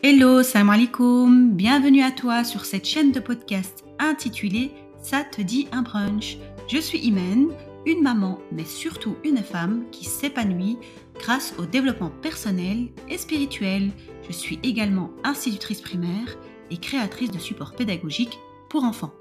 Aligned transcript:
Hello, 0.00 0.44
salam 0.44 0.70
alaikum, 0.70 1.56
bienvenue 1.56 2.02
à 2.02 2.12
toi 2.12 2.44
sur 2.44 2.64
cette 2.64 2.84
chaîne 2.84 3.10
de 3.10 3.18
podcast 3.18 3.84
intitulée 3.98 4.70
Ça 5.02 5.24
te 5.24 5.42
dit 5.42 5.66
un 5.72 5.82
brunch. 5.82 6.38
Je 6.68 6.78
suis 6.78 7.00
Imen, 7.00 7.48
une 7.84 8.00
maman, 8.00 8.38
mais 8.52 8.64
surtout 8.64 9.16
une 9.24 9.42
femme 9.42 9.86
qui 9.90 10.04
s'épanouit 10.04 10.78
grâce 11.18 11.52
au 11.58 11.66
développement 11.66 12.12
personnel 12.22 12.90
et 13.08 13.18
spirituel. 13.18 13.90
Je 14.28 14.32
suis 14.32 14.60
également 14.62 15.10
institutrice 15.24 15.80
primaire 15.80 16.38
et 16.70 16.76
créatrice 16.76 17.32
de 17.32 17.40
supports 17.40 17.74
pédagogiques 17.74 18.38
pour 18.70 18.84
enfants. 18.84 19.14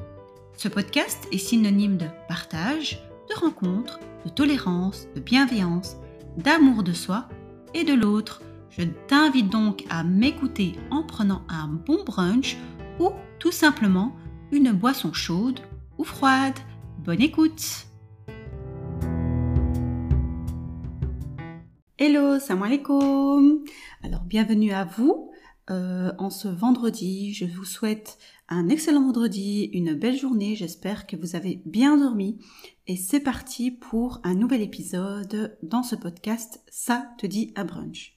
Ce 0.58 0.68
podcast 0.68 1.28
est 1.32 1.40
synonyme 1.40 1.98
de 1.98 2.06
partage, 2.28 3.02
de 3.32 3.40
rencontre, 3.40 4.00
de 4.26 4.30
tolérance, 4.30 5.08
de 5.16 5.22
bienveillance, 5.22 5.98
d'amour 6.38 6.84
de 6.84 6.94
soi 6.94 7.28
et 7.74 7.84
de 7.84 7.96
l'autre 7.96 8.44
je 8.78 8.84
t'invite 9.08 9.50
donc 9.50 9.86
à 9.90 10.04
m'écouter 10.04 10.74
en 10.92 11.04
prenant 11.04 11.42
un 11.50 11.68
bon 11.68 12.04
brunch 12.06 12.58
ou 13.00 13.10
tout 13.40 13.52
simplement 13.52 14.16
une 14.52 14.72
boisson 14.72 15.14
chaude 15.14 15.60
ou 15.98 16.04
froide. 16.04 16.58
Bonne 17.00 17.22
écoute 17.22 17.88
Hello, 21.98 22.38
salam 22.40 22.64
alaikum 22.64 23.64
Alors 24.04 24.24
bienvenue 24.24 24.72
à 24.72 24.86
vous 24.86 25.32
euh, 25.72 26.12
en 26.20 26.30
ce 26.30 26.48
vendredi. 26.48 27.34
Je 27.34 27.46
vous 27.46 27.66
souhaite 27.66 28.20
un 28.48 28.70
excellent 28.70 29.06
vendredi, 29.06 29.72
une 29.74 29.96
belle 29.96 30.18
journée. 30.18 30.56
J'espère 30.56 31.08
que 31.08 31.16
vous 31.16 31.36
avez 31.36 31.62
bien 31.66 31.98
dormi. 31.98 32.38
Et 32.86 32.96
c'est 32.96 33.20
parti 33.20 33.72
pour 33.72 34.22
un 34.24 34.36
nouvel 34.36 34.62
épisode 34.62 35.58
dans 35.64 35.84
ce 35.84 35.96
podcast 35.96 36.62
Ça 36.70 37.10
te 37.18 37.26
dit 37.26 37.52
un 37.56 37.66
brunch. 37.66 38.17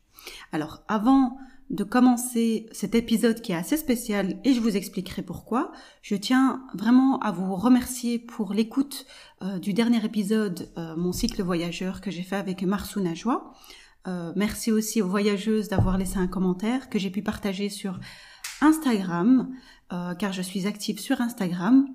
Alors, 0.52 0.83
avant 0.88 1.38
de 1.71 1.85
commencer 1.85 2.66
cet 2.73 2.96
épisode 2.96 3.40
qui 3.40 3.52
est 3.52 3.57
assez 3.57 3.76
spécial 3.76 4.40
et 4.45 4.52
je 4.52 4.60
vous 4.60 4.77
expliquerai 4.77 5.23
pourquoi, 5.23 5.71
je 6.02 6.16
tiens 6.16 6.65
vraiment 6.74 7.21
à 7.21 7.30
vous 7.30 7.54
remercier 7.54 8.18
pour 8.18 8.52
l'écoute 8.52 9.07
euh, 9.43 9.59
du 9.59 9.73
dernier 9.73 10.04
épisode, 10.04 10.68
euh, 10.77 10.96
mon 10.96 11.12
cycle 11.12 11.43
voyageur 11.43 12.01
que 12.01 12.10
j'ai 12.10 12.23
fait 12.23 12.37
avec 12.37 12.62
Marsou 12.65 13.01
Najwa. 13.01 13.52
Euh, 14.09 14.32
merci 14.35 14.73
aussi 14.73 15.01
aux 15.01 15.09
voyageuses 15.09 15.68
d'avoir 15.68 15.96
laissé 15.96 16.18
un 16.18 16.27
commentaire 16.27 16.90
que 16.90 16.99
j'ai 16.99 17.10
pu 17.10 17.23
partager 17.23 17.68
sur 17.68 18.01
Instagram, 18.60 19.49
car 20.18 20.32
je 20.32 20.43
suis 20.43 20.66
active 20.66 21.01
sur 21.01 21.21
Instagram. 21.21 21.87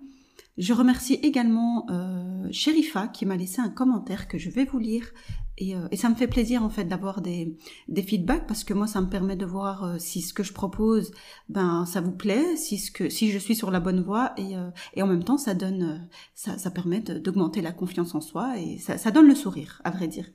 Je 0.57 0.73
remercie 0.73 1.15
également 1.15 1.85
euh, 1.89 2.47
Sherifa 2.51 3.07
qui 3.07 3.25
m'a 3.25 3.35
laissé 3.35 3.61
un 3.61 3.69
commentaire 3.69 4.27
que 4.27 4.37
je 4.37 4.49
vais 4.49 4.65
vous 4.65 4.79
lire 4.79 5.11
et, 5.57 5.75
euh, 5.75 5.87
et 5.91 5.95
ça 5.97 6.09
me 6.09 6.15
fait 6.15 6.27
plaisir 6.27 6.63
en 6.63 6.69
fait 6.69 6.83
d'avoir 6.83 7.21
des, 7.21 7.55
des, 7.87 8.03
feedbacks 8.03 8.45
parce 8.45 8.63
que 8.63 8.73
moi 8.73 8.87
ça 8.87 8.99
me 8.99 9.09
permet 9.09 9.37
de 9.37 9.45
voir 9.45 9.83
euh, 9.83 9.97
si 9.99 10.21
ce 10.21 10.33
que 10.33 10.43
je 10.43 10.51
propose 10.51 11.11
ben 11.47 11.85
ça 11.85 12.01
vous 12.01 12.11
plaît, 12.11 12.57
si 12.57 12.77
ce 12.77 12.91
que 12.91 13.09
si 13.09 13.31
je 13.31 13.37
suis 13.37 13.55
sur 13.55 13.71
la 13.71 13.79
bonne 13.79 14.01
voie 14.01 14.33
et, 14.37 14.57
euh, 14.57 14.69
et 14.95 15.01
en 15.01 15.07
même 15.07 15.23
temps 15.23 15.37
ça 15.37 15.53
donne 15.53 16.09
ça, 16.33 16.57
ça 16.57 16.71
permet 16.71 16.99
d'augmenter 16.99 17.61
la 17.61 17.71
confiance 17.71 18.15
en 18.15 18.21
soi 18.21 18.59
et 18.59 18.77
ça, 18.79 18.97
ça, 18.97 19.11
donne 19.11 19.27
le 19.27 19.35
sourire 19.35 19.81
à 19.85 19.91
vrai 19.91 20.07
dire. 20.07 20.27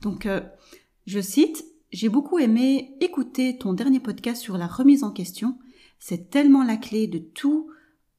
Donc 0.00 0.28
je 1.06 1.20
cite 1.20 1.64
j'ai 1.90 2.08
beaucoup 2.08 2.38
aimé 2.38 2.96
écouter 3.00 3.58
ton 3.58 3.72
dernier 3.72 3.98
podcast 3.98 4.42
sur 4.42 4.58
la 4.58 4.66
remise 4.66 5.02
en 5.02 5.10
question. 5.10 5.58
C'est 5.98 6.30
tellement 6.30 6.62
la 6.62 6.76
clé 6.76 7.06
de 7.06 7.18
tout, 7.18 7.70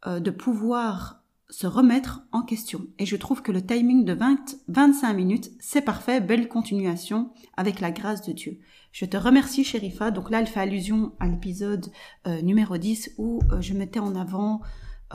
de 0.08 0.32
pouvoir 0.32 1.19
se 1.50 1.66
remettre 1.66 2.22
en 2.32 2.44
question. 2.44 2.88
Et 3.00 3.06
je 3.06 3.16
trouve 3.16 3.42
que 3.42 3.52
le 3.52 3.66
timing 3.66 4.06
de 4.06 4.14
20, 4.14 4.58
25 4.68 5.14
minutes, 5.14 5.52
c'est 5.60 5.82
parfait, 5.82 6.22
belle 6.22 6.48
continuation 6.48 7.32
avec 7.58 7.80
la 7.80 7.92
grâce 7.92 8.22
de 8.22 8.34
Dieu. 8.34 8.60
Je 8.92 9.06
te 9.06 9.18
remercie, 9.18 9.64
Sherifa. 9.64 10.12
Donc 10.12 10.30
là, 10.30 10.40
elle 10.40 10.48
fait 10.48 10.60
allusion 10.60 11.14
à 11.20 11.28
l'épisode 11.28 11.92
euh, 12.28 12.42
numéro 12.42 12.78
10 12.78 13.16
où 13.18 13.40
euh, 13.52 13.62
je 13.62 13.74
mettais 13.74 14.00
en 14.00 14.16
avant 14.16 14.62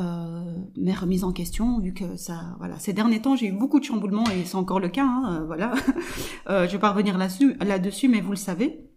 euh, 0.01 0.57
mes 0.77 0.93
remises 0.93 1.23
en 1.23 1.33
question, 1.33 1.79
vu 1.79 1.95
que 1.95 2.17
ça, 2.17 2.57
voilà, 2.59 2.81
ces 2.81 2.93
derniers 2.93 3.23
temps, 3.23 3.37
j'ai 3.37 3.47
eu 3.47 3.53
beaucoup 3.53 3.79
de 3.79 3.85
chamboulements 3.85 4.29
et 4.31 4.45
c'est 4.45 4.57
encore 4.57 4.81
le 4.81 4.89
cas, 4.89 5.07
hein, 5.07 5.45
voilà. 5.47 5.73
je 6.49 6.73
vais 6.73 6.79
pas 6.81 6.91
revenir 6.91 7.17
là-dessus, 7.17 7.55
là-dessus, 7.61 8.09
mais 8.09 8.21
vous 8.21 8.31
le 8.31 8.37
savez. 8.37 8.91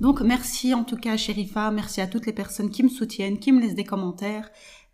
Donc 0.00 0.20
merci 0.20 0.74
en 0.74 0.82
tout 0.82 0.96
cas, 0.96 1.16
Sherifa, 1.16 1.70
merci 1.70 2.00
à 2.00 2.08
toutes 2.08 2.26
les 2.26 2.32
personnes 2.32 2.70
qui 2.70 2.82
me 2.82 2.88
soutiennent, 2.88 3.38
qui 3.38 3.52
me 3.52 3.60
laissent 3.60 3.76
des 3.76 3.84
commentaires 3.84 4.50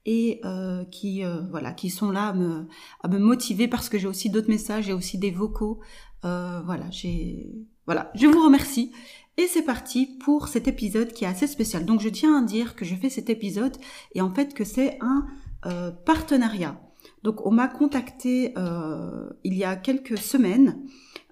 et 0.08 0.40
euh, 0.46 0.86
qui 0.86 1.22
euh, 1.22 1.42
voilà 1.50 1.72
qui 1.72 1.90
sont 1.90 2.10
là 2.10 2.28
à 2.28 2.32
me, 2.32 3.18
motiver 3.18 3.68
parce 3.68 3.90
que 3.90 3.98
j'ai 3.98 4.08
aussi 4.08 4.30
d'autres 4.30 4.48
messages 4.48 4.88
et 4.88 4.94
aussi 4.94 5.18
des 5.18 5.30
vocaux. 5.30 5.80
Euh, 6.24 6.62
voilà 6.64 6.90
j'ai 6.90 7.52
voilà 7.86 8.10
je 8.14 8.26
vous 8.26 8.42
remercie. 8.42 8.90
Et 9.36 9.46
c'est 9.46 9.62
parti 9.62 10.06
pour 10.06 10.48
cet 10.48 10.66
épisode 10.66 11.12
qui 11.12 11.24
est 11.24 11.28
assez 11.28 11.46
spécial. 11.46 11.84
Donc 11.84 12.00
je 12.00 12.08
tiens 12.08 12.42
à 12.42 12.44
dire 12.44 12.74
que 12.74 12.86
je 12.86 12.96
fais 12.96 13.10
cet 13.10 13.28
épisode 13.28 13.76
et 14.14 14.22
en 14.22 14.30
fait 14.30 14.54
que 14.54 14.64
c'est 14.64 14.98
un 15.00 15.26
partenariat 16.06 16.80
donc 17.22 17.46
on 17.46 17.50
m'a 17.50 17.68
contacté 17.68 18.54
il 19.44 19.54
y 19.54 19.64
a 19.64 19.76
quelques 19.76 20.18
semaines. 20.18 20.82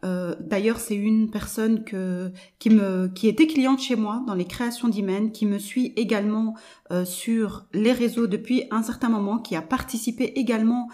Euh, 0.05 0.37
d'ailleurs, 0.41 0.79
c'est 0.79 0.95
une 0.95 1.31
personne 1.31 1.85
qui, 1.85 2.71
me, 2.71 3.11
était 3.23 3.47
cliente 3.47 3.81
chez 3.81 3.97
moi 3.97 4.23
dans 4.27 4.35
les 4.35 4.45
créations 4.45 4.89
d'Imen, 4.89 5.33
qui 5.33 5.47
me 5.47 5.59
suit 5.59 5.93
également 5.97 6.55
euh, 6.93 7.05
sur 7.05 7.67
les 7.73 7.93
réseaux 7.93 8.27
depuis 8.27 8.65
un 8.71 8.83
certain 8.83 9.09
moment, 9.09 9.39
qui 9.39 9.57
a 9.57 9.63
participé 9.63 10.39
également 10.39 10.89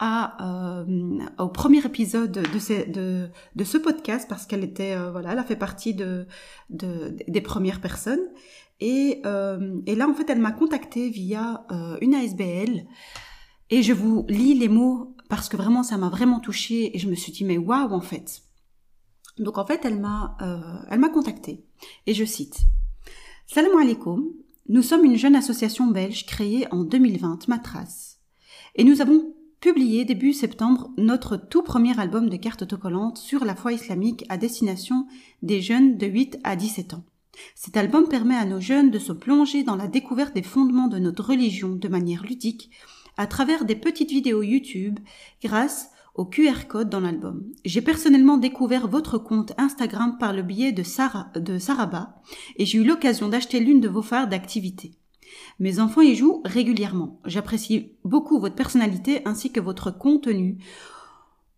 à, 0.00 0.82
euh, 0.84 1.18
au 1.38 1.48
premier 1.48 1.84
épisode 1.84 2.30
de, 2.30 3.64
ce 3.64 3.78
podcast 3.78 4.28
parce 4.28 4.46
qu'elle 4.46 4.62
était 4.62 4.96
voilà 5.10 5.32
elle 5.32 5.40
a 5.40 5.42
fait 5.42 5.56
partie 5.56 5.92
de, 5.92 6.26
de 6.70 7.16
des 7.26 7.40
premières 7.40 7.80
personnes. 7.80 8.20
Et, 8.78 9.22
et 9.86 9.94
là 9.96 10.08
en 10.08 10.14
fait 10.14 10.30
elle 10.30 10.38
m'a 10.38 10.52
contacté 10.52 11.10
via 11.10 11.66
une 12.00 12.14
ASBL 12.14 12.86
et 13.70 13.82
je 13.82 13.92
vous 13.92 14.24
lis 14.28 14.54
les 14.54 14.68
mots 14.68 15.14
parce 15.28 15.48
que 15.48 15.56
vraiment 15.56 15.82
ça 15.82 15.98
m'a 15.98 16.08
vraiment 16.08 16.40
touchée 16.40 16.94
et 16.96 16.98
je 16.98 17.08
me 17.08 17.14
suis 17.14 17.32
dit 17.32 17.44
mais 17.44 17.58
waouh 17.58 17.92
en 17.92 18.00
fait. 18.00 18.42
Donc 19.38 19.58
en 19.58 19.66
fait, 19.66 19.84
elle 19.84 19.98
m'a, 19.98 20.36
euh, 20.40 20.86
elle 20.90 20.98
m'a 20.98 21.08
contactée. 21.08 21.64
Et 22.06 22.14
je 22.14 22.24
cite 22.24 22.60
Salam 23.46 23.78
alaikum, 23.78 24.24
nous 24.68 24.82
sommes 24.82 25.04
une 25.04 25.16
jeune 25.16 25.36
association 25.36 25.86
belge 25.86 26.26
créée 26.26 26.66
en 26.72 26.84
2020, 26.84 27.48
Matras, 27.48 28.18
et 28.74 28.84
nous 28.84 29.00
avons 29.00 29.34
publié 29.60 30.04
début 30.04 30.32
septembre 30.32 30.90
notre 30.98 31.36
tout 31.36 31.62
premier 31.62 31.98
album 31.98 32.28
de 32.28 32.36
cartes 32.36 32.62
autocollantes 32.62 33.18
sur 33.18 33.44
la 33.44 33.56
foi 33.56 33.72
islamique 33.72 34.24
à 34.28 34.36
destination 34.36 35.06
des 35.42 35.60
jeunes 35.60 35.96
de 35.96 36.06
8 36.06 36.38
à 36.44 36.54
17 36.54 36.94
ans. 36.94 37.04
Cet 37.54 37.76
album 37.76 38.08
permet 38.08 38.36
à 38.36 38.44
nos 38.44 38.60
jeunes 38.60 38.90
de 38.90 38.98
se 38.98 39.12
plonger 39.12 39.62
dans 39.62 39.76
la 39.76 39.88
découverte 39.88 40.34
des 40.34 40.42
fondements 40.42 40.88
de 40.88 40.98
notre 40.98 41.24
religion 41.24 41.70
de 41.70 41.88
manière 41.88 42.24
ludique 42.24 42.70
à 43.18 43.26
travers 43.26 43.66
des 43.66 43.76
petites 43.76 44.10
vidéos 44.10 44.42
YouTube 44.42 44.98
grâce 45.44 45.90
au 46.14 46.24
QR 46.24 46.66
code 46.68 46.88
dans 46.88 47.00
l'album. 47.00 47.44
J'ai 47.64 47.82
personnellement 47.82 48.38
découvert 48.38 48.88
votre 48.88 49.18
compte 49.18 49.52
Instagram 49.58 50.16
par 50.18 50.32
le 50.32 50.42
biais 50.42 50.72
de, 50.72 50.82
Sarah, 50.82 51.30
de 51.34 51.58
Saraba 51.58 52.22
et 52.56 52.64
j'ai 52.64 52.78
eu 52.78 52.84
l'occasion 52.84 53.28
d'acheter 53.28 53.60
l'une 53.60 53.80
de 53.80 53.88
vos 53.88 54.02
phares 54.02 54.28
d'activité. 54.28 54.92
Mes 55.58 55.78
enfants 55.78 56.00
y 56.00 56.14
jouent 56.14 56.42
régulièrement. 56.44 57.20
J'apprécie 57.24 57.92
beaucoup 58.04 58.40
votre 58.40 58.54
personnalité 58.54 59.20
ainsi 59.26 59.52
que 59.52 59.60
votre 59.60 59.90
contenu. 59.90 60.58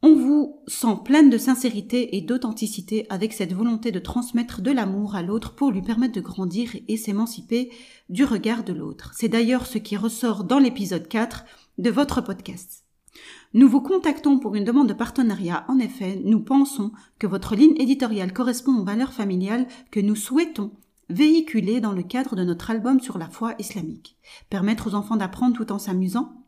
On 0.02 0.14
vous 0.14 0.62
sent 0.66 0.96
pleine 1.04 1.28
de 1.28 1.36
sincérité 1.36 2.16
et 2.16 2.22
d'authenticité 2.22 3.04
avec 3.10 3.34
cette 3.34 3.52
volonté 3.52 3.92
de 3.92 3.98
transmettre 3.98 4.62
de 4.62 4.70
l'amour 4.70 5.14
à 5.14 5.22
l'autre 5.22 5.54
pour 5.54 5.70
lui 5.70 5.82
permettre 5.82 6.14
de 6.14 6.22
grandir 6.22 6.74
et 6.88 6.96
s'émanciper 6.96 7.70
du 8.08 8.24
regard 8.24 8.64
de 8.64 8.72
l'autre. 8.72 9.12
C'est 9.14 9.28
d'ailleurs 9.28 9.66
ce 9.66 9.76
qui 9.76 9.98
ressort 9.98 10.44
dans 10.44 10.58
l'épisode 10.58 11.06
4 11.06 11.44
de 11.76 11.90
votre 11.90 12.22
podcast. 12.22 12.84
Nous 13.52 13.68
vous 13.68 13.82
contactons 13.82 14.38
pour 14.38 14.54
une 14.54 14.64
demande 14.64 14.88
de 14.88 14.94
partenariat. 14.94 15.66
En 15.68 15.78
effet, 15.78 16.22
nous 16.24 16.40
pensons 16.40 16.92
que 17.18 17.26
votre 17.26 17.54
ligne 17.54 17.78
éditoriale 17.78 18.32
correspond 18.32 18.78
aux 18.78 18.84
valeurs 18.84 19.12
familiales 19.12 19.66
que 19.90 20.00
nous 20.00 20.16
souhaitons 20.16 20.70
véhiculer 21.10 21.80
dans 21.80 21.92
le 21.92 22.04
cadre 22.04 22.36
de 22.36 22.44
notre 22.44 22.70
album 22.70 23.00
sur 23.00 23.18
la 23.18 23.28
foi 23.28 23.54
islamique. 23.58 24.16
Permettre 24.48 24.88
aux 24.88 24.94
enfants 24.94 25.16
d'apprendre 25.16 25.56
tout 25.56 25.72
en 25.72 25.78
s'amusant. 25.78 26.39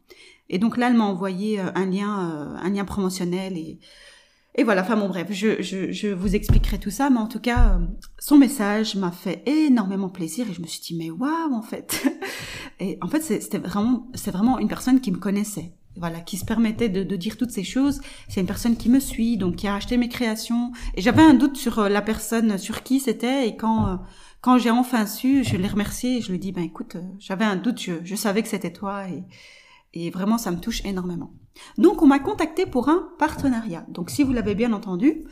Et 0.49 0.59
donc 0.59 0.77
là, 0.77 0.89
elle 0.89 0.97
m'a 0.97 1.05
envoyé 1.05 1.61
euh, 1.61 1.71
un 1.75 1.87
lien, 1.87 2.31
euh, 2.31 2.57
un 2.57 2.71
lien 2.71 2.85
promotionnel 2.85 3.57
et, 3.57 3.79
et 4.55 4.65
voilà, 4.65 4.83
enfin 4.83 4.97
bon 4.97 5.09
bref, 5.09 5.29
je, 5.31 5.63
je, 5.63 5.93
je, 5.93 6.09
vous 6.09 6.35
expliquerai 6.35 6.79
tout 6.79 6.91
ça, 6.91 7.09
mais 7.09 7.19
en 7.19 7.27
tout 7.27 7.41
cas, 7.41 7.79
euh, 7.79 7.87
son 8.19 8.37
message 8.37 8.97
m'a 8.97 9.11
fait 9.11 9.43
énormément 9.47 10.11
plaisir 10.11 10.47
et 10.51 10.53
je 10.53 10.61
me 10.61 10.67
suis 10.67 10.81
dit, 10.81 10.95
mais 10.95 11.11
waouh, 11.11 11.55
en 11.55 11.63
fait. 11.63 12.07
Et 12.81 12.99
en 13.01 13.07
fait, 13.07 13.21
c'était 13.21 13.59
vraiment, 13.59 14.11
c'est 14.15 14.33
vraiment 14.33 14.59
une 14.59 14.67
personne 14.67 15.01
qui 15.01 15.13
me 15.13 15.19
connaissait 15.19 15.73
voilà, 15.97 16.21
qui 16.21 16.39
se 16.39 16.45
permettait 16.47 16.89
de, 16.89 17.03
de, 17.03 17.17
dire 17.17 17.37
toutes 17.37 17.51
ces 17.51 17.65
choses. 17.65 18.01
C'est 18.27 18.41
une 18.41 18.47
personne 18.47 18.77
qui 18.77 18.89
me 18.89 18.99
suit, 18.99 19.37
donc 19.37 19.57
qui 19.57 19.69
a 19.69 19.75
acheté 19.75 19.99
mes 19.99 20.09
créations. 20.09 20.73
Et 20.95 21.03
j'avais 21.03 21.21
un 21.21 21.35
doute 21.35 21.59
sur 21.59 21.87
la 21.87 22.01
personne, 22.01 22.57
sur 22.57 22.83
qui 22.83 22.99
c'était. 22.99 23.47
Et 23.47 23.57
quand 23.57 24.01
quand 24.41 24.59
j'ai 24.59 24.71
enfin 24.71 25.07
su, 25.07 25.45
je 25.45 25.57
l'ai 25.57 25.69
remercié. 25.69 26.19
Et 26.19 26.21
je 26.21 26.29
lui 26.29 26.37
ai 26.37 26.39
dit, 26.39 26.53
ben 26.53 26.65
écoute, 26.65 26.97
j'avais 27.19 27.45
un 27.45 27.57
doute, 27.57 27.81
je, 27.81 27.93
je 28.05 28.15
savais 28.15 28.43
que 28.43 28.49
c'était 28.49 28.73
toi. 28.73 29.07
Et, 29.09 29.23
et 29.95 30.11
vraiment, 30.11 30.39
ça 30.39 30.51
me 30.51 30.61
touche 30.61 30.85
énormément. 30.85 31.33
Donc, 31.79 32.03
on 32.03 32.07
m'a 32.07 32.19
contacté 32.19 32.67
pour 32.67 32.89
un 32.89 33.11
partenariat. 33.19 33.85
Donc, 33.89 34.11
si 34.11 34.23
vous 34.23 34.33
l'avez 34.33 34.55
bien 34.55 34.73
entendu, 34.73 35.25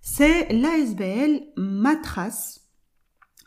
c'est 0.00 0.52
l'ASBL 0.52 1.44
Matras 1.56 2.62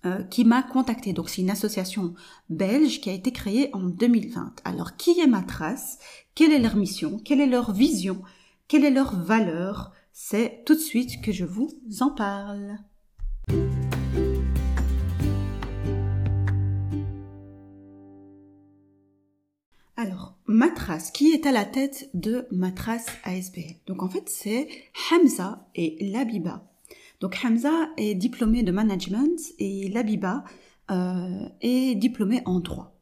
euh, 0.06 0.24
qui 0.24 0.46
m'a 0.46 0.62
contacté. 0.62 1.14
Donc 1.14 1.30
c'est 1.30 1.42
une 1.42 1.50
association 1.50 2.14
belge 2.50 3.02
qui 3.02 3.10
a 3.10 3.14
été 3.14 3.32
créée 3.32 3.72
en 3.74 3.82
2020. 3.82 4.62
Alors 4.64 4.98
qui 4.98 5.20
est 5.20 5.26
Matras? 5.26 5.98
Quelle 6.36 6.52
est 6.52 6.60
leur 6.60 6.76
mission? 6.76 7.18
Quelle 7.18 7.42
est 7.42 7.48
leur 7.48 7.72
vision? 7.72 8.22
Quelle 8.68 8.86
est 8.86 8.92
leur 8.92 9.20
valeur? 9.20 9.94
C'est 10.14 10.64
tout 10.66 10.76
de 10.76 10.80
suite 10.80 11.22
que 11.22 11.32
je 11.32 11.44
vous 11.44 11.72
en 12.02 12.12
parle. 12.12 12.78
Matras, 20.56 21.12
qui 21.14 21.34
est 21.34 21.46
à 21.46 21.52
la 21.52 21.66
tête 21.66 22.10
de 22.14 22.48
Matras 22.50 23.06
ASBL 23.26 23.76
Donc 23.88 24.04
en 24.04 24.08
fait, 24.08 24.30
c'est 24.30 24.70
Hamza 25.12 25.68
et 25.76 25.98
Labiba. 26.14 26.66
Donc 27.20 27.38
Hamza 27.44 27.90
est 27.98 28.16
diplômé 28.16 28.64
de 28.64 28.72
management 28.72 29.38
et 29.60 29.90
Labiba 29.90 30.46
euh, 30.92 31.50
est 31.60 31.96
diplômé 31.96 32.42
en 32.46 32.62
droit. 32.62 32.98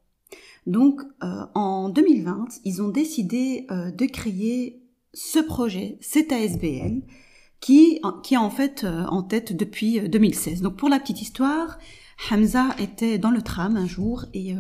Donc 0.66 1.02
euh, 1.22 1.46
en 1.54 1.90
2020, 1.90 2.48
ils 2.66 2.82
ont 2.82 2.90
décidé 2.90 3.68
euh, 3.70 3.92
de 3.92 4.06
créer 4.08 4.82
ce 5.14 5.38
projet, 5.38 6.00
cet 6.02 6.32
ASBL, 6.32 7.04
qui, 7.60 8.02
qui 8.24 8.34
est 8.34 8.38
en 8.38 8.50
fait 8.50 8.84
en 8.84 9.22
tête 9.22 9.56
depuis 9.56 10.02
2016. 10.10 10.64
Donc 10.64 10.76
pour 10.76 10.90
la 10.90 11.00
petite 11.00 11.22
histoire, 11.22 11.78
Hamza 12.32 12.76
était 12.80 13.20
dans 13.20 13.30
le 13.30 13.44
tram 13.44 13.78
un 13.78 13.86
jour 13.86 14.26
et 14.34 14.56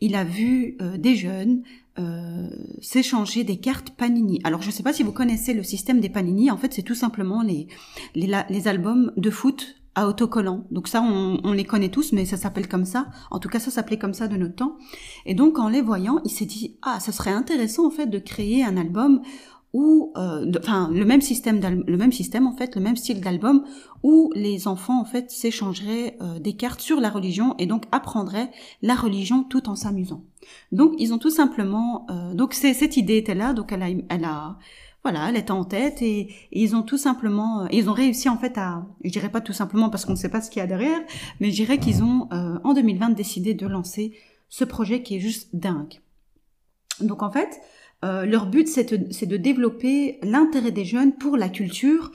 il 0.00 0.14
a 0.14 0.24
vu 0.24 0.78
des 0.98 1.16
jeunes 1.16 1.62
euh, 1.98 2.48
s'échanger 2.80 3.44
des 3.44 3.58
cartes 3.58 3.90
Panini. 3.90 4.40
Alors 4.44 4.62
je 4.62 4.68
ne 4.68 4.72
sais 4.72 4.82
pas 4.82 4.92
si 4.92 5.02
vous 5.02 5.12
connaissez 5.12 5.54
le 5.54 5.62
système 5.62 6.00
des 6.00 6.08
Panini, 6.08 6.50
en 6.50 6.56
fait 6.56 6.72
c'est 6.72 6.82
tout 6.82 6.94
simplement 6.94 7.42
les, 7.42 7.66
les, 8.14 8.68
albums 8.68 9.12
de 9.16 9.30
foot 9.30 9.76
à 9.94 10.06
autocollants. 10.06 10.64
Donc 10.70 10.88
ça 10.88 11.02
on, 11.02 11.40
on 11.42 11.52
les 11.52 11.64
connaît 11.64 11.88
tous, 11.88 12.12
mais 12.12 12.24
ça 12.24 12.36
s'appelle 12.36 12.68
comme 12.68 12.84
ça. 12.84 13.06
En 13.30 13.38
tout 13.38 13.48
cas 13.48 13.58
ça 13.58 13.70
s'appelait 13.70 13.98
comme 13.98 14.14
ça 14.14 14.28
de 14.28 14.36
notre 14.36 14.54
temps. 14.54 14.76
Et 15.26 15.34
donc 15.34 15.58
en 15.58 15.68
les 15.68 15.82
voyant, 15.82 16.20
il 16.24 16.30
s'est 16.30 16.46
dit 16.46 16.76
ah 16.82 17.00
ça 17.00 17.12
serait 17.12 17.32
intéressant 17.32 17.86
en 17.86 17.90
fait 17.90 18.06
de 18.06 18.18
créer 18.18 18.64
un 18.64 18.76
album 18.76 19.22
ou 19.72 20.12
euh, 20.16 20.50
enfin 20.58 20.90
le 20.92 21.04
même 21.04 21.20
système 21.20 21.60
le 21.86 21.96
même 21.96 22.10
système 22.12 22.46
en 22.46 22.56
fait 22.56 22.74
le 22.74 22.80
même 22.80 22.96
style 22.96 23.20
d'album 23.20 23.64
où 24.02 24.32
les 24.34 24.66
enfants 24.66 25.00
en 25.00 25.04
fait 25.04 25.30
s'échangeraient 25.30 26.16
euh, 26.20 26.40
des 26.40 26.54
cartes 26.54 26.80
sur 26.80 27.00
la 27.00 27.08
religion 27.08 27.54
et 27.58 27.66
donc 27.66 27.84
apprendraient 27.92 28.50
la 28.82 28.94
religion 28.94 29.44
tout 29.44 29.68
en 29.68 29.76
s'amusant. 29.76 30.24
Donc 30.72 30.94
ils 30.98 31.14
ont 31.14 31.18
tout 31.18 31.30
simplement 31.30 32.06
euh, 32.10 32.34
donc 32.34 32.54
cette 32.54 32.96
idée 32.96 33.16
était 33.16 33.34
là 33.34 33.52
donc 33.52 33.70
elle 33.70 33.82
a 33.82 33.88
elle 34.08 34.24
a 34.24 34.58
voilà 35.04 35.28
elle 35.28 35.36
était 35.36 35.52
en 35.52 35.64
tête 35.64 36.02
et, 36.02 36.34
ils 36.50 36.74
ont 36.74 36.82
tout 36.82 36.98
simplement 36.98 37.68
ils 37.68 37.88
ont 37.88 37.94
réussi 37.94 38.28
en 38.28 38.38
fait 38.38 38.58
à 38.58 38.86
je 39.04 39.10
dirais 39.10 39.30
pas 39.30 39.40
tout 39.40 39.52
simplement 39.52 39.88
parce 39.88 40.04
qu'on 40.04 40.12
ne 40.12 40.18
sait 40.18 40.30
pas 40.30 40.40
ce 40.40 40.50
qu'il 40.50 40.58
y 40.60 40.64
a 40.64 40.66
derrière 40.66 41.00
mais 41.38 41.50
je 41.50 41.54
dirais 41.54 41.78
qu'ils 41.78 42.02
ont 42.02 42.28
en 42.30 42.74
2020 42.74 43.10
décidé 43.10 43.54
de 43.54 43.66
lancer 43.68 44.14
ce 44.48 44.64
projet 44.64 45.02
qui 45.02 45.16
est 45.16 45.20
juste 45.20 45.54
dingue. 45.54 46.00
Donc 47.00 47.22
en 47.22 47.30
fait 47.30 47.60
euh, 48.04 48.24
leur 48.24 48.46
but, 48.46 48.68
c'est 48.68 48.94
de, 48.94 49.36
développer 49.36 50.18
l'intérêt 50.22 50.70
des 50.70 50.84
jeunes 50.84 51.12
pour 51.14 51.36
la 51.36 51.48
culture 51.48 52.12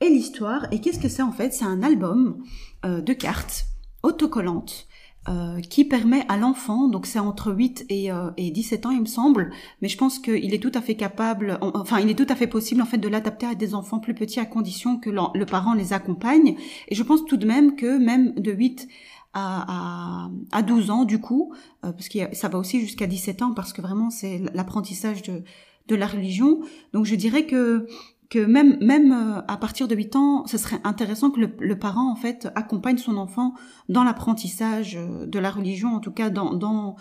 et 0.00 0.08
l'histoire. 0.08 0.66
Et 0.72 0.80
qu'est-ce 0.80 0.98
que 0.98 1.08
c'est 1.08 1.22
en 1.22 1.32
fait? 1.32 1.52
C'est 1.52 1.64
un 1.64 1.82
album 1.82 2.42
euh, 2.84 3.00
de 3.00 3.12
cartes 3.12 3.66
autocollantes 4.02 4.88
euh, 5.28 5.60
qui 5.60 5.84
permet 5.84 6.24
à 6.28 6.36
l'enfant, 6.36 6.88
donc 6.88 7.06
c'est 7.06 7.20
entre 7.20 7.52
8 7.52 7.86
et, 7.88 8.10
et 8.36 8.50
17 8.50 8.86
ans 8.86 8.90
il 8.90 9.00
me 9.00 9.06
semble, 9.06 9.52
mais 9.80 9.88
je 9.88 9.96
pense 9.96 10.18
qu'il 10.18 10.52
est 10.52 10.58
tout 10.58 10.72
à 10.74 10.80
fait 10.80 10.96
capable, 10.96 11.58
enfin 11.60 12.00
il 12.00 12.10
est 12.10 12.16
tout 12.16 12.26
à 12.28 12.34
fait 12.34 12.48
possible 12.48 12.82
en 12.82 12.86
fait 12.86 12.98
de 12.98 13.06
l'adapter 13.06 13.46
à 13.46 13.54
des 13.54 13.76
enfants 13.76 14.00
plus 14.00 14.14
petits 14.14 14.40
à 14.40 14.44
condition 14.44 14.98
que 14.98 15.10
le 15.10 15.46
parent 15.46 15.74
les 15.74 15.92
accompagne. 15.92 16.56
Et 16.88 16.96
je 16.96 17.02
pense 17.04 17.24
tout 17.24 17.36
de 17.36 17.46
même 17.46 17.76
que 17.76 17.98
même 17.98 18.34
de 18.34 18.50
8 18.50 18.88
à, 19.34 20.26
à, 20.26 20.30
à 20.52 20.62
12 20.62 20.90
ans 20.90 21.04
du 21.04 21.20
coup, 21.20 21.52
euh, 21.84 21.92
parce 21.92 22.08
que 22.08 22.18
ça 22.34 22.48
va 22.48 22.58
aussi 22.58 22.80
jusqu'à 22.80 23.06
17 23.06 23.42
ans 23.42 23.54
parce 23.54 23.72
que 23.72 23.80
vraiment 23.82 24.10
c'est 24.10 24.42
l'apprentissage 24.54 25.22
de, 25.22 25.42
de 25.88 25.94
la 25.94 26.06
religion. 26.06 26.60
Donc 26.92 27.06
je 27.06 27.14
dirais 27.14 27.46
que 27.46 27.86
que 28.30 28.38
même 28.38 28.78
même 28.82 29.12
euh, 29.12 29.42
à 29.48 29.56
partir 29.56 29.88
de 29.88 29.94
8 29.94 30.16
ans, 30.16 30.46
ce 30.46 30.58
serait 30.58 30.80
intéressant 30.84 31.30
que 31.30 31.40
le, 31.40 31.50
le 31.60 31.78
parent 31.78 32.10
en 32.10 32.16
fait 32.16 32.48
accompagne 32.54 32.98
son 32.98 33.16
enfant 33.16 33.54
dans 33.88 34.04
l'apprentissage 34.04 34.96
euh, 34.96 35.26
de 35.26 35.38
la 35.38 35.50
religion, 35.50 35.90
en 35.94 36.00
tout 36.00 36.12
cas 36.12 36.30
dans 36.30 36.54
dans 36.54 36.96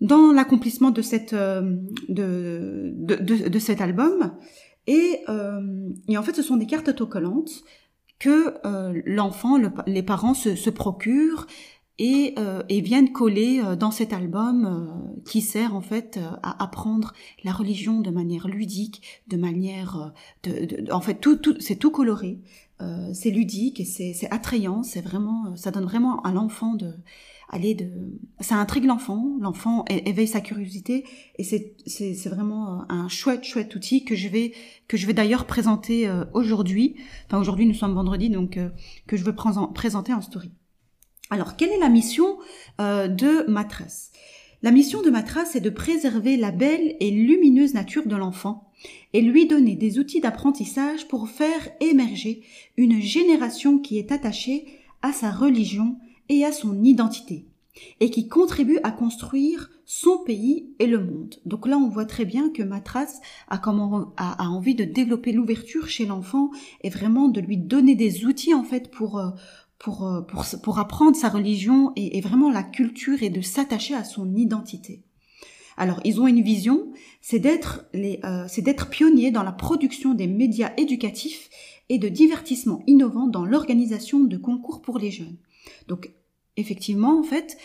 dans 0.00 0.32
l'accomplissement 0.32 0.90
de 0.90 1.02
cette 1.02 1.34
de, 1.34 1.82
de, 2.08 3.16
de, 3.16 3.48
de, 3.48 3.58
cet 3.58 3.82
album. 3.82 4.32
Et, 4.86 5.20
euh, 5.28 5.90
et 6.08 6.16
en 6.16 6.22
fait, 6.22 6.34
ce 6.34 6.42
sont 6.42 6.56
des 6.56 6.66
cartes 6.66 6.88
autocollantes 6.88 7.62
que 8.20 8.54
euh, 8.64 9.02
l'enfant, 9.06 9.58
les 9.86 10.02
parents 10.04 10.34
se, 10.34 10.70
procurent 10.70 11.46
et, 11.98 12.34
euh, 12.38 12.62
et, 12.68 12.80
viennent 12.80 13.12
coller 13.12 13.60
euh, 13.60 13.74
dans 13.74 13.90
cet 13.90 14.12
album 14.12 15.20
qui 15.24 15.40
sert 15.40 15.74
en 15.74 15.80
fait 15.80 16.20
à 16.42 16.62
apprendre 16.62 17.12
la 17.42 17.52
religion 17.52 18.00
de 18.00 18.10
manière 18.10 18.46
ludique, 18.46 19.02
de 19.26 19.36
manière, 19.36 20.12
en 20.92 21.00
fait 21.00 21.14
tout, 21.14 21.36
tout 21.36 21.56
c'est 21.58 21.76
tout 21.76 21.90
coloré, 21.90 22.38
c'est 23.12 23.30
ludique 23.30 23.80
et 23.80 23.84
c'est 23.84 24.30
attrayant, 24.30 24.82
c'est 24.82 25.02
vraiment, 25.02 25.56
ça 25.56 25.70
donne 25.70 25.84
vraiment 25.84 26.22
à 26.22 26.32
l'enfant 26.32 26.74
de 26.74 26.94
aller 27.50 27.74
de 27.74 27.90
ça 28.40 28.56
intrigue 28.56 28.84
l'enfant 28.84 29.36
l'enfant 29.40 29.84
éveille 29.88 30.28
sa 30.28 30.40
curiosité 30.40 31.04
et 31.36 31.44
c'est 31.44 32.28
vraiment 32.28 32.90
un 32.90 33.08
chouette 33.08 33.44
chouette 33.44 33.74
outil 33.74 34.04
que 34.04 34.14
je 34.14 34.28
vais 34.28 34.52
que 34.88 34.96
je 34.96 35.06
vais 35.06 35.12
d'ailleurs 35.12 35.46
présenter 35.46 36.08
euh, 36.08 36.24
aujourd'hui. 36.32 36.96
Enfin 37.26 37.38
aujourd'hui 37.38 37.66
nous 37.66 37.74
sommes 37.74 37.94
vendredi 37.94 38.30
donc 38.30 38.56
euh, 38.56 38.70
que 39.06 39.16
je 39.16 39.24
veux 39.24 39.34
présenter 39.34 40.12
en 40.12 40.20
story. 40.20 40.52
Alors 41.30 41.56
quelle 41.56 41.70
est 41.70 41.78
la 41.78 41.88
mission 41.88 42.38
euh, 42.80 43.08
de 43.08 43.44
Matras 43.50 44.10
la 44.62 44.72
mission 44.72 45.00
de 45.00 45.08
Matras 45.08 45.54
est 45.54 45.60
de 45.60 45.70
préserver 45.70 46.36
la 46.36 46.50
belle 46.50 46.94
et 47.00 47.10
lumineuse 47.10 47.72
nature 47.72 48.06
de 48.06 48.14
l'enfant 48.14 48.70
et 49.14 49.22
lui 49.22 49.46
donner 49.46 49.74
des 49.74 49.98
outils 49.98 50.20
d'apprentissage 50.20 51.08
pour 51.08 51.30
faire 51.30 51.70
émerger 51.80 52.42
une 52.76 53.00
génération 53.00 53.78
qui 53.78 53.98
est 53.98 54.12
attachée 54.12 54.66
à 55.00 55.12
sa 55.12 55.30
religion 55.30 55.96
et 56.30 56.46
à 56.46 56.52
son 56.52 56.82
identité, 56.82 57.44
et 58.00 58.10
qui 58.10 58.28
contribue 58.28 58.78
à 58.82 58.90
construire 58.90 59.70
son 59.84 60.18
pays 60.24 60.70
et 60.78 60.86
le 60.86 61.04
monde. 61.04 61.34
Donc 61.44 61.66
là, 61.66 61.76
on 61.76 61.88
voit 61.88 62.06
très 62.06 62.24
bien 62.24 62.48
que 62.50 62.62
Matras 62.62 63.20
a, 63.48 63.58
comment, 63.58 64.14
a, 64.16 64.48
envie 64.48 64.76
de 64.76 64.84
développer 64.84 65.32
l'ouverture 65.32 65.88
chez 65.88 66.06
l'enfant 66.06 66.50
et 66.82 66.90
vraiment 66.90 67.28
de 67.28 67.40
lui 67.40 67.58
donner 67.58 67.96
des 67.96 68.24
outils 68.24 68.54
en 68.54 68.64
fait 68.64 68.90
pour 68.90 69.18
euh, 69.18 69.30
pour, 69.80 70.06
euh, 70.06 70.20
pour, 70.20 70.44
pour 70.62 70.78
apprendre 70.78 71.16
sa 71.16 71.28
religion 71.30 71.92
et, 71.96 72.20
vraiment 72.20 72.50
la 72.50 72.62
culture 72.62 73.22
et 73.22 73.30
de 73.30 73.40
s'attacher 73.40 73.94
à 73.94 74.04
son 74.04 74.36
identité. 74.36 75.02
Alors, 75.76 76.00
ils 76.04 76.20
ont 76.20 76.26
une 76.26 76.42
vision, 76.42 76.92
c'est 77.22 77.38
d'être 77.38 77.86
les, 77.94 78.20
euh, 78.24 78.44
c'est 78.46 78.60
d'être 78.60 78.90
pionnier 78.90 79.30
dans 79.30 79.42
la 79.42 79.52
production 79.52 80.12
des 80.12 80.26
médias 80.26 80.72
éducatifs 80.76 81.48
et 81.88 81.98
de 81.98 82.08
divertissement 82.08 82.82
innovants 82.86 83.26
dans 83.26 83.46
l'organisation 83.46 84.20
de 84.20 84.36
concours 84.36 84.82
pour 84.82 84.98
les 84.98 85.10
jeunes. 85.10 85.38
Donc, 85.88 86.12
effectivement, 86.56 87.18
en 87.18 87.22
fait, 87.22 87.56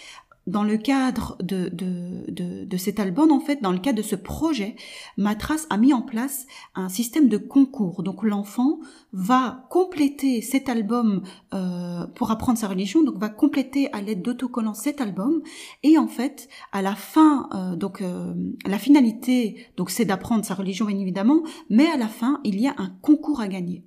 dans 0.48 0.64
le 0.64 0.78
cadre 0.78 1.38
de, 1.42 1.70
de, 1.70 2.66
de, 2.66 2.78
cet 2.78 3.00
album, 3.00 3.32
en 3.32 3.40
fait, 3.40 3.62
dans 3.64 3.72
le 3.72 3.80
cadre 3.80 3.98
de 3.98 4.04
ce 4.04 4.16
projet, 4.16 4.76
Matras 5.18 5.66
a 5.72 5.78
mis 5.78 5.92
en 5.92 6.04
place 6.04 6.46
un 6.76 6.88
système 6.88 7.30
de 7.30 7.38
concours. 7.38 8.04
Donc 8.04 8.24
l'enfant 8.24 8.80
va 9.12 9.66
compléter 9.72 10.42
cet 10.42 10.70
album 10.70 11.24
euh, 11.54 12.06
pour 12.14 12.30
apprendre 12.30 12.60
sa 12.60 12.68
religion, 12.68 13.04
donc 13.04 13.18
va 13.18 13.30
compléter 13.30 13.92
à 13.92 14.02
l'aide 14.02 14.22
d'autocollants 14.22 14.76
cet 14.76 15.02
album. 15.02 15.42
Et 15.82 15.98
en 15.98 16.08
fait, 16.08 16.48
à 16.72 16.84
la 16.84 16.96
fin, 16.96 17.50
euh, 17.54 17.76
donc 17.76 18.02
euh, 18.02 18.34
la 18.68 18.78
finalité, 18.78 19.66
donc 19.78 19.90
c'est 19.90 20.06
d'apprendre 20.06 20.46
sa 20.46 20.54
religion 20.54 20.86
bien 20.86 21.00
évidemment, 21.00 21.42
mais 21.72 21.88
à 21.88 21.98
la 21.98 22.08
fin, 22.08 22.40
il 22.44 22.60
y 22.60 22.68
a 22.68 22.76
un 22.78 22.90
concours 23.02 23.42
à 23.42 23.48
gagner. 23.48 23.84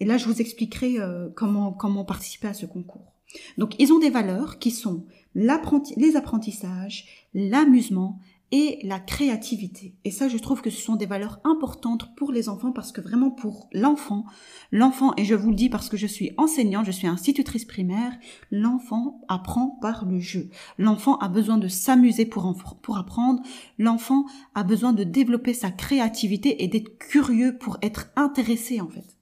Et 0.00 0.04
là, 0.04 0.18
je 0.18 0.26
vous 0.26 0.40
expliquerai 0.40 0.96
comment 1.36 1.72
comment 1.72 2.04
participer 2.04 2.48
à 2.48 2.54
ce 2.54 2.66
concours. 2.66 3.11
Donc 3.58 3.74
ils 3.78 3.92
ont 3.92 3.98
des 3.98 4.10
valeurs 4.10 4.58
qui 4.58 4.70
sont 4.70 5.06
les 5.34 6.16
apprentissages, 6.16 7.06
l'amusement 7.34 8.18
et 8.52 8.80
la 8.82 9.00
créativité. 9.00 9.94
Et 10.04 10.10
ça, 10.10 10.28
je 10.28 10.36
trouve 10.36 10.60
que 10.60 10.68
ce 10.68 10.80
sont 10.80 10.94
des 10.94 11.06
valeurs 11.06 11.40
importantes 11.42 12.14
pour 12.16 12.32
les 12.32 12.50
enfants 12.50 12.70
parce 12.70 12.92
que 12.92 13.00
vraiment 13.00 13.30
pour 13.30 13.70
l'enfant, 13.72 14.26
l'enfant, 14.70 15.14
et 15.16 15.24
je 15.24 15.34
vous 15.34 15.48
le 15.48 15.56
dis 15.56 15.70
parce 15.70 15.88
que 15.88 15.96
je 15.96 16.06
suis 16.06 16.32
enseignante, 16.36 16.84
je 16.84 16.90
suis 16.90 17.06
institutrice 17.06 17.64
primaire, 17.64 18.12
l'enfant 18.50 19.22
apprend 19.28 19.78
par 19.80 20.04
le 20.04 20.20
jeu. 20.20 20.50
L'enfant 20.76 21.16
a 21.16 21.30
besoin 21.30 21.56
de 21.56 21.66
s'amuser 21.66 22.26
pour, 22.26 22.54
pour 22.82 22.98
apprendre. 22.98 23.42
L'enfant 23.78 24.26
a 24.54 24.64
besoin 24.64 24.92
de 24.92 25.02
développer 25.02 25.54
sa 25.54 25.70
créativité 25.70 26.62
et 26.62 26.68
d'être 26.68 26.98
curieux 26.98 27.56
pour 27.56 27.78
être 27.80 28.10
intéressé 28.16 28.82
en 28.82 28.88
fait. 28.88 29.16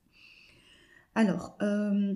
Alors, 1.15 1.57
euh, 1.63 2.15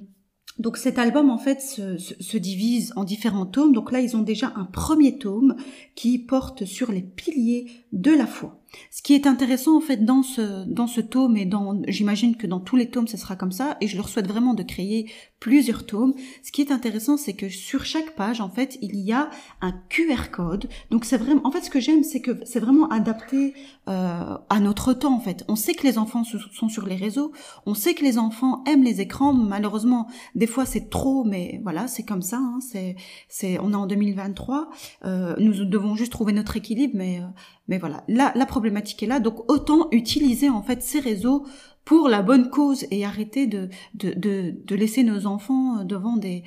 donc 0.58 0.76
cet 0.76 0.98
album 0.98 1.30
en 1.30 1.38
fait 1.38 1.60
se, 1.60 1.98
se, 1.98 2.36
divise 2.38 2.92
en 2.96 3.04
différents 3.04 3.46
tomes. 3.46 3.72
Donc 3.72 3.90
là 3.90 4.00
ils 4.00 4.16
ont 4.16 4.22
déjà 4.22 4.52
un 4.56 4.64
premier 4.64 5.18
tome 5.18 5.56
qui 5.94 6.18
porte 6.18 6.64
sur 6.64 6.92
les 6.92 7.02
piliers 7.02 7.66
de 7.92 8.12
la 8.12 8.26
foi. 8.26 8.60
Ce 8.90 9.02
qui 9.02 9.14
est 9.14 9.26
intéressant 9.26 9.76
en 9.76 9.80
fait 9.80 10.04
dans 10.04 10.22
ce 10.22 10.64
dans 10.66 10.86
ce 10.86 11.00
tome 11.00 11.36
et 11.36 11.44
dans 11.46 11.82
j'imagine 11.88 12.36
que 12.36 12.46
dans 12.46 12.60
tous 12.60 12.76
les 12.76 12.88
tomes 12.88 13.08
ce 13.08 13.16
sera 13.16 13.36
comme 13.36 13.52
ça 13.52 13.76
et 13.80 13.86
je 13.86 13.96
leur 13.96 14.08
souhaite 14.08 14.26
vraiment 14.26 14.54
de 14.54 14.62
créer 14.62 15.10
plusieurs 15.40 15.84
tomes. 15.84 16.14
Ce 16.42 16.52
qui 16.52 16.62
est 16.62 16.70
intéressant 16.70 17.16
c'est 17.16 17.34
que 17.34 17.48
sur 17.48 17.84
chaque 17.84 18.14
page 18.14 18.40
en 18.40 18.48
fait 18.48 18.78
il 18.82 18.96
y 18.96 19.12
a 19.12 19.30
un 19.60 19.72
QR 19.88 20.30
code. 20.32 20.68
Donc 20.90 21.04
c'est 21.04 21.16
vraiment 21.16 21.42
en 21.44 21.50
fait 21.50 21.62
ce 21.62 21.70
que 21.70 21.80
j'aime 21.80 22.02
c'est 22.02 22.20
que 22.20 22.38
c'est 22.44 22.60
vraiment 22.60 22.88
adapté 22.88 23.54
euh, 23.88 24.38
à 24.48 24.60
notre 24.60 24.92
temps 24.92 25.14
en 25.14 25.20
fait. 25.20 25.44
On 25.48 25.56
sait 25.56 25.74
que 25.74 25.86
les 25.86 25.98
enfants 25.98 26.22
sont 26.24 26.68
sur 26.68 26.86
les 26.86 26.96
réseaux, 26.96 27.32
on 27.66 27.74
sait 27.74 27.94
que 27.94 28.04
les 28.04 28.18
enfants 28.18 28.62
aiment 28.66 28.84
les 28.84 29.00
écrans. 29.00 29.32
Malheureusement 29.32 30.08
des 30.34 30.46
fois 30.46 30.64
c'est 30.66 30.88
trop 30.88 31.24
mais 31.24 31.60
voilà 31.62 31.88
c'est 31.88 32.04
comme 32.04 32.22
ça. 32.22 32.38
Hein. 32.38 32.58
C'est 32.60 32.96
c'est 33.28 33.58
on 33.58 33.72
est 33.72 33.76
en 33.76 33.86
2023. 33.86 34.70
Euh, 35.04 35.34
nous 35.38 35.64
devons 35.64 35.94
juste 35.94 36.12
trouver 36.12 36.32
notre 36.32 36.56
équilibre 36.56 36.94
mais 36.96 37.20
euh, 37.20 37.26
mais 37.68 37.78
voilà, 37.78 38.04
la, 38.08 38.32
la 38.34 38.46
problématique 38.46 39.02
est 39.02 39.06
là, 39.06 39.20
donc 39.20 39.50
autant 39.50 39.88
utiliser 39.90 40.48
en 40.48 40.62
fait 40.62 40.82
ces 40.82 41.00
réseaux 41.00 41.46
pour 41.84 42.08
la 42.08 42.22
bonne 42.22 42.50
cause 42.50 42.86
et 42.90 43.04
arrêter 43.04 43.46
de, 43.46 43.68
de, 43.94 44.12
de, 44.14 44.54
de 44.64 44.74
laisser 44.74 45.02
nos 45.02 45.26
enfants 45.26 45.84
devant 45.84 46.16
des, 46.16 46.44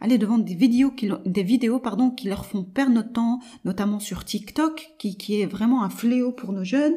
aller 0.00 0.18
devant 0.18 0.38
des 0.38 0.54
vidéos 0.54 0.90
qui, 0.90 1.10
des 1.26 1.42
vidéos 1.42 1.78
pardon 1.78 2.10
qui 2.10 2.28
leur 2.28 2.46
font 2.46 2.64
perdre 2.64 2.92
notre 2.92 3.12
temps, 3.12 3.40
notamment 3.64 4.00
sur 4.00 4.24
TikTok, 4.24 4.94
qui, 4.98 5.16
qui 5.16 5.40
est 5.40 5.46
vraiment 5.46 5.82
un 5.82 5.90
fléau 5.90 6.32
pour 6.32 6.52
nos 6.52 6.64
jeunes. 6.64 6.96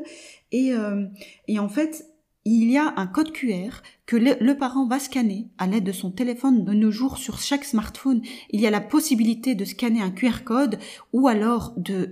Et, 0.51 0.73
euh, 0.73 1.05
et 1.47 1.59
en 1.59 1.69
fait, 1.69 2.05
il 2.45 2.71
y 2.71 2.77
a 2.77 2.93
un 2.97 3.07
code 3.07 3.31
QR 3.31 3.81
que 4.07 4.15
le, 4.15 4.57
parent 4.57 4.87
va 4.87 4.99
scanner 4.99 5.47
à 5.57 5.67
l'aide 5.67 5.83
de 5.83 5.91
son 5.91 6.11
téléphone 6.11 6.65
de 6.65 6.73
nos 6.73 6.91
jours 6.91 7.17
sur 7.17 7.39
chaque 7.39 7.63
smartphone. 7.63 8.21
Il 8.49 8.59
y 8.59 8.67
a 8.67 8.71
la 8.71 8.81
possibilité 8.81 9.53
de 9.53 9.63
scanner 9.63 10.01
un 10.01 10.11
QR 10.11 10.43
code 10.43 10.79
ou 11.13 11.27
alors 11.27 11.73
de, 11.77 12.05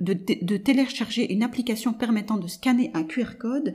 télécharger 0.57 1.33
une 1.33 1.43
application 1.43 1.93
permettant 1.93 2.37
de 2.37 2.47
scanner 2.47 2.91
un 2.93 3.03
QR 3.03 3.37
code. 3.39 3.73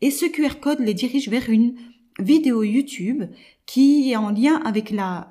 Et 0.00 0.10
ce 0.10 0.24
QR 0.24 0.58
code 0.60 0.80
les 0.80 0.94
dirige 0.94 1.28
vers 1.28 1.50
une 1.50 1.74
vidéo 2.20 2.62
YouTube 2.62 3.24
qui 3.66 4.10
est 4.10 4.16
en 4.16 4.30
lien 4.30 4.56
avec 4.64 4.90
la 4.90 5.28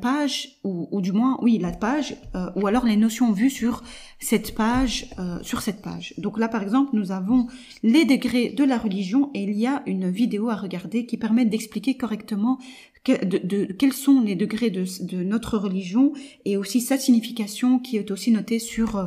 page 0.00 0.58
ou, 0.64 1.00
du 1.02 1.12
moins 1.12 1.38
oui 1.42 1.58
la 1.58 1.70
page 1.70 2.16
euh, 2.34 2.50
ou 2.56 2.66
alors 2.66 2.86
les 2.86 2.96
notions 2.96 3.30
vues 3.32 3.50
sur 3.50 3.82
cette 4.18 4.54
page 4.54 5.10
euh, 5.18 5.38
sur 5.42 5.60
cette 5.60 5.82
page. 5.82 6.14
Donc 6.16 6.38
là 6.38 6.48
par 6.48 6.62
exemple 6.62 6.90
nous 6.94 7.12
avons 7.12 7.46
les 7.82 8.06
degrés 8.06 8.48
de 8.48 8.64
la 8.64 8.78
religion 8.78 9.30
et 9.34 9.42
il 9.42 9.52
y 9.52 9.66
a 9.66 9.82
une 9.86 10.08
vidéo 10.08 10.48
à 10.48 10.56
regarder 10.56 11.04
qui 11.04 11.18
permet 11.18 11.44
d'expliquer 11.44 11.96
correctement 11.96 12.58
de, 13.04 13.64
quels 13.72 13.92
sont 13.92 14.22
les 14.22 14.34
degrés 14.34 14.70
de, 14.70 14.84
de, 15.04 15.22
notre 15.22 15.58
religion 15.58 16.12
et 16.46 16.56
aussi 16.56 16.80
sa 16.80 16.96
signification 16.96 17.78
qui 17.78 17.98
est 17.98 18.10
aussi 18.10 18.30
notée 18.30 18.58
sur 18.58 18.96
euh, 18.96 19.06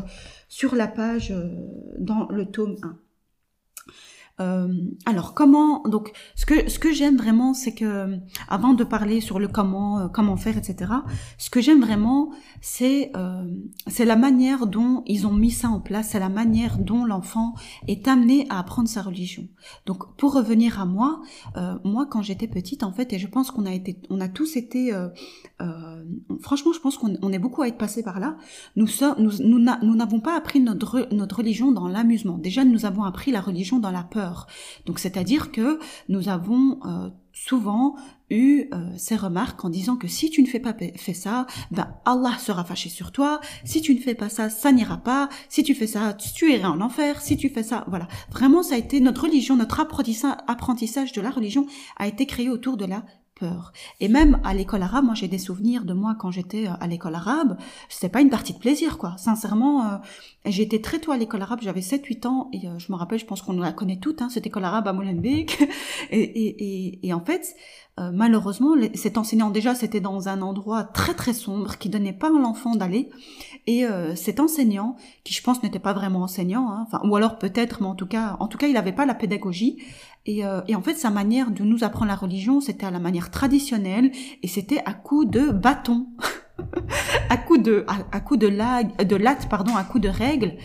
sur 0.50 0.76
la 0.76 0.88
page 0.88 1.34
dans 1.98 2.28
le 2.30 2.46
tome 2.46 2.76
1. 2.84 2.98
Euh, 4.40 4.68
alors 5.06 5.34
comment 5.34 5.84
donc 5.84 6.14
ce 6.36 6.46
que 6.46 6.70
ce 6.70 6.80
que 6.80 6.92
j'aime 6.94 7.18
vraiment 7.18 7.54
c'est 7.54 7.74
que 7.74 8.18
avant 8.48 8.74
de 8.74 8.84
parler 8.84 9.20
sur 9.20 9.40
le 9.40 9.48
comment 9.48 10.00
euh, 10.00 10.08
comment 10.08 10.38
faire 10.38 10.58
etc 10.58 10.92
ce 11.38 11.50
que 11.50 11.60
j'aime 11.60 11.82
vraiment 11.82 12.32
c'est 12.62 13.12
euh, 13.16 13.46
c'est 13.88 14.06
la 14.06 14.16
manière 14.16 14.68
dont 14.68 15.04
ils 15.06 15.28
ont 15.28 15.34
mis 15.34 15.52
ça 15.52 15.68
en 15.68 15.82
place 15.82 16.10
c'est 16.12 16.20
la 16.20 16.30
manière 16.30 16.80
dont 16.80 17.04
l'enfant 17.04 17.54
est 17.88 18.08
amené 18.08 18.48
à 18.50 18.60
apprendre 18.60 18.88
sa 18.88 19.02
religion. 19.02 19.48
Donc 19.86 20.16
pour 20.16 20.34
revenir 20.34 20.80
à 20.80 20.86
moi 20.86 21.22
moi 21.84 22.08
quand 22.10 22.22
j'étais 22.22 22.48
petite 22.48 22.84
en 22.84 22.94
fait 22.94 23.12
et 23.14 23.20
je 23.20 23.28
pense 23.28 23.52
qu'on 23.52 23.66
a 23.66 23.74
été 23.74 24.02
on 24.10 24.22
a 24.22 24.30
tous 24.30 24.56
été 24.56 24.92
franchement 26.42 26.72
je 26.72 26.80
pense 26.80 26.98
qu'on 26.98 27.18
on 27.22 27.34
est 27.34 27.40
beaucoup 27.40 27.62
à 27.64 27.68
être 27.68 27.78
passé 27.78 28.02
par 28.02 28.20
là 28.20 28.38
nous 28.76 28.88
sommes 28.88 29.16
nous 29.20 29.32
nous 29.40 29.96
n'avons 29.96 30.20
pas 30.22 30.38
appris 30.38 30.62
notre 30.62 31.08
notre 31.12 31.38
religion 31.38 31.72
dans 31.72 31.88
l'amusement. 31.88 32.38
Déjà 32.38 32.64
nous 32.64 32.86
avons 32.86 33.04
appris 33.04 33.32
la 33.32 33.42
religion 33.42 33.80
dans 33.80 33.92
la 33.92 34.04
peur 34.04 34.21
donc 34.86 35.00
c'est-à-dire 35.00 35.52
que 35.52 35.80
nous 36.10 36.30
avons 36.30 36.80
euh, 36.86 37.10
souvent 37.34 37.96
eu 38.30 38.68
euh, 38.74 38.90
ces 38.98 39.16
remarques 39.16 39.64
en 39.66 39.70
disant 39.70 39.98
que 39.98 40.08
si 40.08 40.30
tu 40.30 40.42
ne 40.42 40.48
fais 40.48 40.60
pas 40.60 40.74
ça, 41.14 41.46
ben 41.72 41.88
Allah 42.06 42.38
sera 42.40 42.64
fâché 42.64 42.90
sur 42.90 43.12
toi. 43.12 43.42
Si 43.66 43.82
tu 43.82 43.94
ne 43.94 44.00
fais 44.00 44.16
pas 44.16 44.30
ça, 44.30 44.50
ça 44.50 44.72
n'ira 44.72 44.98
pas. 44.98 45.30
Si 45.50 45.64
tu 45.64 45.76
fais 45.76 45.88
ça, 45.88 46.14
tu 46.14 46.52
iras 46.54 46.70
en 46.70 46.82
enfer. 46.82 47.22
Si 47.22 47.38
tu 47.38 47.50
fais 47.50 47.64
ça, 47.64 47.84
voilà. 47.88 48.08
Vraiment, 48.32 48.64
ça 48.64 48.76
a 48.76 48.78
été 48.78 49.00
notre 49.00 49.24
religion, 49.24 49.56
notre 49.56 49.80
apprentissage 49.80 51.12
de 51.12 51.22
la 51.22 51.30
religion 51.30 51.66
a 51.98 52.08
été 52.08 52.26
créé 52.26 52.50
autour 52.50 52.78
de 52.78 52.86
la 52.86 53.04
et 54.00 54.08
même 54.08 54.40
à 54.44 54.54
l'école 54.54 54.84
arabe, 54.84 55.06
moi 55.06 55.14
j'ai 55.14 55.28
des 55.28 55.38
souvenirs 55.38 55.86
de 55.86 55.94
moi 55.94 56.16
quand 56.18 56.32
j'étais 56.32 56.68
euh, 56.68 56.74
à 56.80 56.88
l'école 56.88 57.16
arabe, 57.16 57.58
c'était 57.90 58.10
pas 58.10 58.22
une 58.22 58.30
partie 58.30 58.54
de 58.54 58.60
plaisir 58.60 58.98
quoi. 58.98 59.16
Sincèrement, 59.18 59.86
euh, 59.86 59.98
j'étais 60.46 60.80
très 60.80 61.00
tôt 61.00 61.12
à 61.12 61.18
l'école 61.18 61.42
arabe, 61.42 61.60
j'avais 61.62 61.82
7-8 61.82 62.28
ans 62.28 62.50
et 62.54 62.68
euh, 62.68 62.78
je 62.80 62.92
me 62.92 62.98
rappelle, 62.98 63.20
je 63.20 63.26
pense 63.26 63.42
qu'on 63.42 63.54
la 63.54 63.72
connaît 63.72 64.00
toutes, 64.00 64.22
hein, 64.22 64.30
cette 64.30 64.46
école 64.48 64.64
arabe 64.66 64.88
à 64.88 64.94
Molenbeek. 64.94 65.62
et, 66.12 67.14
en 67.14 67.20
fait, 67.20 67.56
malheureusement, 67.98 68.74
cet 68.96 69.18
enseignant 69.18 69.50
déjà 69.50 69.76
c'était 69.76 70.00
dans 70.00 70.28
un 70.28 70.42
endroit 70.42 70.84
très 70.84 71.14
très 71.14 71.34
sombre 71.34 71.78
qui 71.78 71.90
donnait 71.90 72.14
pas 72.14 72.28
à 72.28 72.40
l'enfant 72.40 72.76
d'aller. 72.76 73.10
Et 73.68 73.86
cet 74.16 74.40
enseignant, 74.40 74.96
qui 75.24 75.34
je 75.34 75.44
pense 75.44 75.62
n'était 75.62 75.80
pas 75.80 75.94
vraiment 75.94 76.24
enseignant, 76.24 76.72
hein, 76.72 76.88
ou 77.04 77.16
alors 77.16 77.38
peut-être, 77.38 77.82
mais 77.82 77.88
en 77.88 77.96
tout 77.96 78.08
cas, 78.08 78.38
en 78.40 78.48
tout 78.48 78.58
cas 78.58 78.68
il 78.68 78.74
n'avait 78.74 78.94
pas 78.94 79.06
la 79.06 79.14
pédagogie. 79.14 79.78
Et, 80.26 80.46
euh, 80.46 80.62
et, 80.68 80.76
en 80.76 80.82
fait, 80.82 80.96
sa 80.96 81.10
manière 81.10 81.52
de 81.52 81.64
nous 81.64 81.84
apprendre 81.84 82.08
la 82.08 82.16
religion, 82.16 82.62
c'était 82.62 82.86
à 82.86 82.92
la 82.92 83.00
manière 83.00 83.32
traditionnelle 83.32 84.12
et 84.44 84.48
c'était 84.48 84.82
à 84.86 84.94
coup 84.94 85.26
de 85.26 85.50
bâton, 85.50 86.08
à 87.30 87.38
coup 87.38 87.58
de, 87.58 87.86
à, 87.88 88.20
coup 88.20 88.38
de 88.38 88.48
lag, 88.48 88.96
de 89.04 89.16
latte, 89.16 89.50
pardon, 89.50 89.76
à 89.76 89.84
coup 89.84 90.00
de 90.00 90.10
règles. 90.10 90.58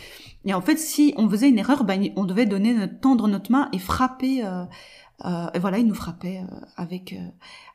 Et 0.45 0.55
en 0.55 0.61
fait, 0.61 0.79
si 0.79 1.15
on 1.17 1.29
faisait 1.29 1.49
une 1.49 1.59
erreur, 1.59 1.85
ben, 1.85 2.11
on 2.17 2.25
devait 2.25 2.47
donner, 2.47 2.77
tendre 3.01 3.29
notre 3.29 3.51
main 3.51 3.69
et 3.73 3.79
frapper. 3.79 4.45
Euh, 4.45 4.65
euh, 5.25 5.47
et 5.55 5.59
voilà, 5.59 5.79
il 5.79 5.87
nous 5.87 5.95
frappait 5.95 6.41
euh, 6.41 6.57
avec 6.77 7.15
euh, 7.15 7.29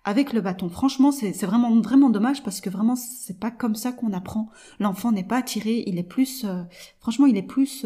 avec 0.04 0.32
le 0.34 0.42
bâton. 0.42 0.70
Franchement, 0.70 1.12
c'est 1.12 1.32
vraiment 1.46 1.80
vraiment 1.82 2.10
dommage 2.10 2.44
parce 2.44 2.62
que 2.62 2.70
vraiment 2.70 2.96
c'est 2.96 3.40
pas 3.40 3.52
comme 3.52 3.76
ça 3.76 3.92
qu'on 3.92 4.14
apprend. 4.14 4.50
L'enfant 4.80 5.12
n'est 5.12 5.24
pas 5.24 5.38
attiré, 5.38 5.84
il 5.88 5.98
est 5.98 6.04
plus, 6.04 6.46
franchement, 7.00 7.26
il 7.26 7.38
est 7.38 7.44
plus 7.44 7.86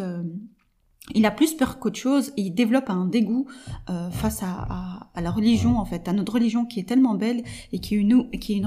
il 1.14 1.26
a 1.26 1.32
plus 1.32 1.54
peur 1.54 1.80
qu'autre 1.80 2.00
chose 2.00 2.34
il 2.36 2.52
développe 2.52 2.90
un 2.90 3.06
dégoût 3.06 3.48
euh, 3.90 4.10
face 4.10 4.42
à, 4.44 5.10
la 5.22 5.32
religion 5.32 5.78
en 5.78 5.86
fait, 5.86 6.08
à 6.08 6.14
notre 6.14 6.34
religion 6.34 6.66
qui 6.66 6.80
est 6.80 6.84
tellement 6.84 7.16
belle 7.16 7.44
et 7.72 7.80
qui 7.80 7.96
est 7.96 7.98
une, 8.00 8.66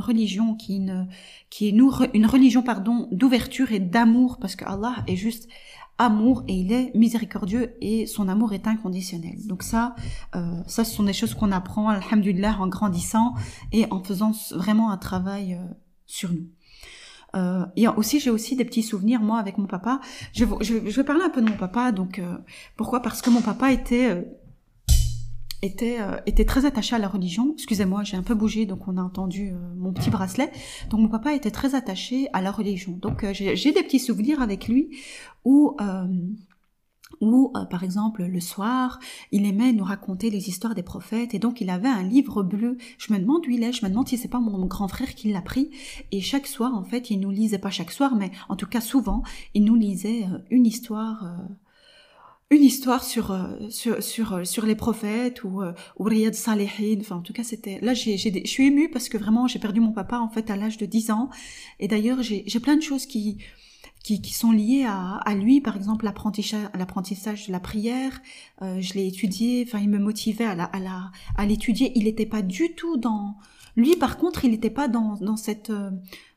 religion 0.00 0.54
qui 0.56 0.74
est 1.60 1.70
une 1.70 2.26
religion 2.26 2.62
pardon 2.62 3.08
d'ouverture 3.12 3.72
et 3.72 3.80
d'amour 3.80 4.38
parce 4.40 4.56
que 4.56 4.64
Allah 4.64 4.96
est 5.06 5.16
juste 5.16 5.48
amour 5.98 6.44
et 6.48 6.54
il 6.54 6.72
est 6.72 6.94
miséricordieux 6.94 7.74
et 7.80 8.06
son 8.06 8.28
amour 8.28 8.52
est 8.52 8.66
inconditionnel. 8.66 9.46
Donc 9.46 9.62
ça, 9.62 9.94
euh, 10.34 10.62
ça 10.66 10.84
ce 10.84 10.94
sont 10.94 11.04
des 11.04 11.12
choses 11.12 11.34
qu'on 11.34 11.52
apprend, 11.52 11.88
alhamdulillah, 11.88 12.56
en 12.60 12.66
grandissant 12.66 13.34
et 13.72 13.86
en 13.90 14.02
faisant 14.02 14.32
vraiment 14.52 14.90
un 14.90 14.98
travail 14.98 15.54
euh, 15.54 15.74
sur 16.06 16.32
nous. 16.32 16.48
Euh, 17.34 17.64
et 17.76 17.88
aussi, 17.88 18.20
j'ai 18.20 18.30
aussi 18.30 18.56
des 18.56 18.64
petits 18.64 18.82
souvenirs, 18.82 19.20
moi, 19.20 19.38
avec 19.38 19.58
mon 19.58 19.66
papa. 19.66 20.00
Je, 20.32 20.44
vais 20.44 21.04
parler 21.04 21.22
un 21.24 21.30
peu 21.30 21.42
de 21.42 21.48
mon 21.48 21.56
papa. 21.56 21.92
Donc, 21.92 22.18
euh, 22.18 22.36
pourquoi? 22.76 23.00
Parce 23.00 23.22
que 23.22 23.30
mon 23.30 23.40
papa 23.40 23.72
était 23.72 24.10
euh, 24.10 24.22
était 25.62 25.98
euh, 26.00 26.16
était 26.26 26.44
très 26.44 26.66
attaché 26.66 26.94
à 26.94 26.98
la 26.98 27.08
religion. 27.08 27.52
Excusez-moi, 27.54 28.04
j'ai 28.04 28.16
un 28.16 28.22
peu 28.22 28.34
bougé, 28.34 28.66
donc 28.66 28.86
on 28.86 28.96
a 28.96 29.02
entendu 29.02 29.52
mon 29.76 29.92
petit 29.92 30.10
bracelet. 30.10 30.50
Donc, 30.90 31.00
mon 31.00 31.08
papa 31.08 31.34
était 31.34 31.50
très 31.50 31.74
attaché 31.74 32.28
à 32.32 32.42
la 32.42 32.50
religion. 32.50 32.92
Donc, 32.92 33.26
j'ai 33.32 33.72
des 33.72 33.82
petits 33.82 34.00
souvenirs 34.00 34.40
avec 34.40 34.68
lui 34.68 34.90
où 35.44 35.76
ou 37.20 37.52
euh, 37.56 37.64
par 37.64 37.84
exemple 37.84 38.24
le 38.24 38.40
soir, 38.40 38.98
il 39.32 39.46
aimait 39.46 39.72
nous 39.72 39.84
raconter 39.84 40.30
les 40.30 40.48
histoires 40.48 40.74
des 40.74 40.82
prophètes 40.82 41.34
et 41.34 41.38
donc 41.38 41.60
il 41.60 41.70
avait 41.70 41.88
un 41.88 42.02
livre 42.02 42.42
bleu. 42.42 42.76
Je 42.98 43.12
me 43.12 43.18
demande 43.18 43.46
où 43.46 43.50
il 43.50 43.62
est, 43.62 43.72
je 43.72 43.84
me 43.84 43.90
demande 43.90 44.08
si 44.08 44.16
c'est 44.16 44.28
pas 44.28 44.40
mon 44.40 44.66
grand 44.66 44.88
frère 44.88 45.14
qui 45.14 45.32
l'a 45.32 45.42
pris. 45.42 45.70
Et 46.12 46.20
chaque 46.20 46.46
soir 46.46 46.74
en 46.74 46.84
fait, 46.84 47.10
il 47.10 47.20
nous 47.20 47.30
lisait 47.30 47.58
pas 47.58 47.70
chaque 47.70 47.92
soir 47.92 48.14
mais 48.16 48.30
en 48.48 48.56
tout 48.56 48.66
cas 48.66 48.80
souvent, 48.80 49.22
il 49.54 49.64
nous 49.64 49.74
lisait 49.74 50.24
euh, 50.24 50.38
une 50.50 50.66
histoire 50.66 51.24
euh, 51.24 51.54
une 52.50 52.62
histoire 52.62 53.02
sur 53.02 53.36
sur 53.70 54.02
sur 54.02 54.46
sur 54.46 54.66
les 54.66 54.74
prophètes 54.76 55.42
ou 55.44 55.62
ou 55.98 56.04
Riyad 56.04 56.34
Salihin. 56.34 56.98
Enfin 57.00 57.16
en 57.16 57.22
tout 57.22 57.32
cas 57.32 57.42
c'était 57.42 57.80
là 57.80 57.94
j'ai 57.94 58.16
j'ai 58.18 58.30
je 58.44 58.50
suis 58.50 58.66
émue 58.66 58.90
parce 58.90 59.08
que 59.08 59.18
vraiment 59.18 59.48
j'ai 59.48 59.58
perdu 59.58 59.80
mon 59.80 59.92
papa 59.92 60.18
en 60.18 60.28
fait 60.28 60.50
à 60.50 60.56
l'âge 60.56 60.76
de 60.76 60.86
10 60.86 61.10
ans. 61.10 61.30
Et 61.80 61.88
d'ailleurs 61.88 62.22
j'ai 62.22 62.44
j'ai 62.46 62.60
plein 62.60 62.76
de 62.76 62.82
choses 62.82 63.06
qui 63.06 63.38
qui, 64.04 64.20
qui 64.20 64.34
sont 64.34 64.52
liées 64.52 64.84
à, 64.86 65.16
à, 65.16 65.34
lui, 65.34 65.60
par 65.60 65.76
exemple 65.76 66.04
l'apprentissage, 66.04 67.46
de 67.48 67.52
la 67.52 67.58
prière. 67.58 68.20
Euh, 68.62 68.80
je 68.80 68.94
l'ai 68.94 69.08
étudié, 69.08 69.64
enfin 69.66 69.80
il 69.80 69.88
me 69.88 69.98
motivait 69.98 70.44
à, 70.44 70.54
la, 70.54 70.64
à, 70.64 70.78
la, 70.78 71.10
à 71.36 71.46
l'étudier. 71.46 71.90
Il 71.96 72.04
n'était 72.04 72.26
pas 72.26 72.42
du 72.42 72.74
tout 72.76 72.96
dans 72.98 73.36
lui, 73.76 73.96
par 73.96 74.18
contre, 74.18 74.44
il 74.44 74.52
n'était 74.52 74.70
pas 74.70 74.86
dans, 74.86 75.16
dans 75.16 75.36
cette 75.36 75.70
euh, 75.70 75.90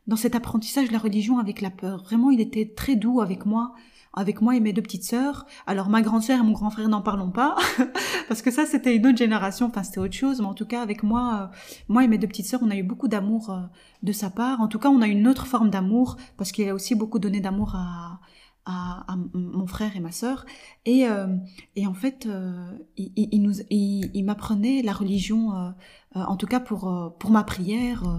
dans 0.08 0.16
cet 0.16 0.34
apprentissage 0.34 0.88
de 0.88 0.92
la 0.92 0.98
religion 0.98 1.38
avec 1.38 1.60
la 1.60 1.70
peur. 1.70 2.02
Vraiment, 2.02 2.30
il 2.30 2.40
était 2.40 2.72
très 2.74 2.96
doux 2.96 3.20
avec 3.20 3.44
moi 3.44 3.74
avec 4.18 4.42
moi 4.42 4.56
et 4.56 4.60
mes 4.60 4.72
deux 4.72 4.82
petites 4.82 5.04
sœurs. 5.04 5.46
Alors 5.66 5.88
ma 5.88 6.02
grande 6.02 6.22
sœur 6.22 6.40
et 6.40 6.42
mon 6.42 6.52
grand 6.52 6.70
frère 6.70 6.88
n'en 6.88 7.02
parlons 7.02 7.30
pas, 7.30 7.56
parce 8.28 8.42
que 8.42 8.50
ça 8.50 8.66
c'était 8.66 8.96
une 8.96 9.06
autre 9.06 9.16
génération, 9.16 9.66
enfin 9.66 9.84
c'était 9.84 10.00
autre 10.00 10.14
chose, 10.14 10.40
mais 10.40 10.46
en 10.46 10.54
tout 10.54 10.66
cas 10.66 10.82
avec 10.82 11.04
moi, 11.04 11.50
euh, 11.52 11.56
moi 11.88 12.04
et 12.04 12.08
mes 12.08 12.18
deux 12.18 12.26
petites 12.26 12.46
sœurs, 12.46 12.60
on 12.64 12.70
a 12.70 12.76
eu 12.76 12.82
beaucoup 12.82 13.06
d'amour 13.06 13.50
euh, 13.50 13.60
de 14.02 14.12
sa 14.12 14.28
part. 14.28 14.60
En 14.60 14.66
tout 14.66 14.80
cas, 14.80 14.88
on 14.88 15.02
a 15.02 15.06
une 15.06 15.28
autre 15.28 15.46
forme 15.46 15.70
d'amour, 15.70 16.16
parce 16.36 16.50
qu'il 16.50 16.68
a 16.68 16.74
aussi 16.74 16.96
beaucoup 16.96 17.20
donné 17.20 17.40
d'amour 17.40 17.76
à, 17.76 18.20
à, 18.66 19.16
mon 19.34 19.66
frère 19.66 19.96
et 19.96 20.00
ma 20.00 20.12
sœur. 20.12 20.44
Et, 20.84 21.06
et 21.74 21.86
en 21.86 21.94
fait, 21.94 22.28
il, 22.96 23.12
il, 23.16 23.42
nous, 23.42 23.60
il, 23.70 24.22
m'apprenait 24.24 24.82
la 24.82 24.92
religion, 24.92 25.72
en 26.14 26.36
tout 26.36 26.46
cas 26.46 26.60
pour, 26.60 27.14
pour 27.18 27.30
ma 27.30 27.44
prière 27.44 28.04
euh, 28.04 28.18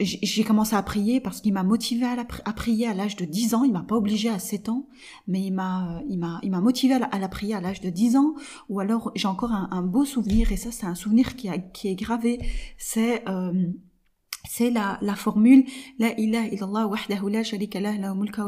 j'ai 0.00 0.44
commencé 0.44 0.74
à 0.74 0.82
prier 0.82 1.20
parce 1.20 1.40
qu'il 1.40 1.52
m'a 1.52 1.62
motivé 1.62 2.06
à, 2.06 2.52
prier 2.52 2.88
à 2.88 2.94
l'âge 2.94 3.16
de 3.16 3.24
10 3.24 3.54
ans. 3.54 3.64
Il 3.64 3.72
m'a 3.72 3.82
pas 3.82 3.96
obligé 3.96 4.28
à 4.30 4.38
7 4.38 4.68
ans, 4.70 4.86
mais 5.26 5.42
il 5.42 5.52
m'a, 5.52 6.02
m'a 6.16 6.60
motivé 6.60 6.94
à 6.94 7.18
la, 7.18 7.28
prier 7.28 7.54
à 7.54 7.60
l'âge 7.60 7.80
de 7.80 7.90
10 7.90 8.16
ans. 8.16 8.34
Ou 8.68 8.80
alors 8.80 9.12
j'ai 9.14 9.28
encore 9.28 9.52
un, 9.52 9.82
beau 9.82 10.04
souvenir 10.04 10.52
et 10.52 10.56
ça 10.56 10.70
c'est 10.70 10.86
un 10.86 10.94
souvenir 10.94 11.36
qui 11.36 11.48
est 11.48 11.94
gravé. 11.94 12.40
C'est 12.78 13.28
euh, 13.28 13.52
c'est 14.56 14.70
la, 14.70 14.98
la 15.02 15.16
formule 15.16 15.64
La 15.98 16.16
ilaha 16.16 16.46
illallah 16.46 16.88
la 17.08 17.42
sharika 17.42 17.80
lah 17.80 17.96
lahu 17.96 18.14
mulka. 18.14 18.46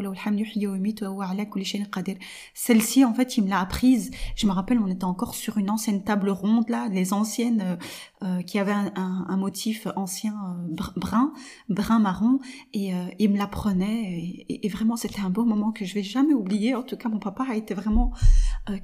Celle-ci 2.55 3.05
en 3.05 3.13
fait, 3.13 3.37
il 3.37 3.45
me 3.45 3.49
l'a 3.49 3.61
apprise. 3.61 4.13
Je 4.37 4.47
me 4.47 4.53
rappelle, 4.53 4.79
on 4.79 4.87
était 4.87 5.05
encore 5.05 5.35
sur 5.35 5.59
une 5.59 5.69
ancienne 5.69 6.05
table 6.05 6.31
ronde 6.31 6.69
là, 6.69 6.89
les 6.89 7.13
anciennes 7.13 7.61
euh, 7.61 7.77
euh 8.23 8.43
qui 8.43 8.61
avaient 8.61 8.73
un, 8.73 9.37
motif 9.37 9.89
ancien 9.97 10.35
euh, 10.35 10.77
brun, 10.97 11.33
brun 11.69 11.99
marron 11.99 12.39
et 12.73 12.93
il 13.19 13.31
me 13.31 13.37
l'apprenait 13.37 14.45
et, 14.49 14.69
vraiment 14.69 14.97
c'était 14.97 15.21
un 15.21 15.31
beau 15.31 15.45
moment 15.45 15.73
que 15.73 15.85
je 15.85 15.95
vais 15.95 16.05
jamais 16.05 16.35
oublier. 16.35 16.77
En 16.77 16.85
tout 16.85 16.97
cas, 16.97 17.09
mon 17.09 17.19
papa 17.19 17.47
a 17.51 17.57
été 17.57 17.75
vraiment 17.75 18.13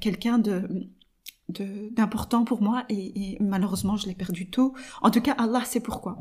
quelqu'un 0.01 0.41
d'important 1.49 2.43
pour 2.43 2.61
moi 2.61 2.83
et, 2.89 3.33
et 3.35 3.37
malheureusement 3.39 3.95
je 3.95 4.07
l'ai 4.07 4.15
perdu 4.15 4.49
tôt. 4.49 4.73
En 5.01 5.09
tout 5.09 5.21
cas, 5.21 5.35
Allah 5.37 5.63
sait 5.63 5.79
pourquoi. 5.79 6.17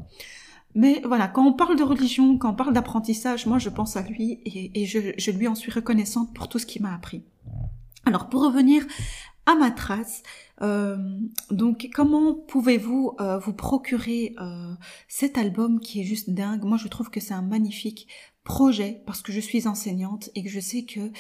Mais 0.75 1.02
voilà, 1.05 1.29
quand 1.29 1.47
on 1.47 1.52
parle 1.52 1.76
de 1.76 1.83
religion, 1.83 2.38
quand 2.38 2.50
on 2.50 2.55
parle 2.55 2.73
d'apprentissage, 2.73 3.47
moi 3.47 3.59
je 3.59 3.69
pense 3.69 3.97
à 3.97 4.02
lui 4.02 4.41
et, 4.45 4.87
je, 4.87 5.31
lui 5.31 5.49
en 5.49 5.55
suis 5.55 5.71
reconnaissante 5.71 6.35
pour 6.35 6.49
tout 6.49 6.59
ce 6.59 6.67
qu'il 6.67 6.83
m'a 6.83 6.95
appris. 6.95 7.23
Alors 8.07 8.29
pour 8.29 8.43
revenir 8.43 8.85
à 9.47 9.55
ma 9.55 9.71
trace, 9.71 10.23
euh, 10.62 10.97
donc 11.50 11.88
comment 11.93 12.35
pouvez-vous 12.35 13.17
euh, 13.21 13.38
vous 13.38 13.52
procurer 13.52 14.35
euh, 14.41 14.75
cet 15.09 15.37
album 15.37 15.81
qui 15.81 16.00
est 16.00 16.05
juste 16.05 16.31
dingue? 16.31 16.64
Moi 16.64 16.79
je 16.79 16.88
trouve 16.88 17.11
que 17.11 17.21
c'est 17.21 17.35
un 17.35 17.43
magnifique 17.43 18.09
projet 18.45 19.02
parce 19.07 19.23
que 19.23 19.33
je 19.33 19.41
suis 19.41 19.69
enseignante 19.69 20.31
et 20.35 20.43
que 20.43 20.50
je 20.50 20.61
sais 20.61 20.85
que 20.85 21.11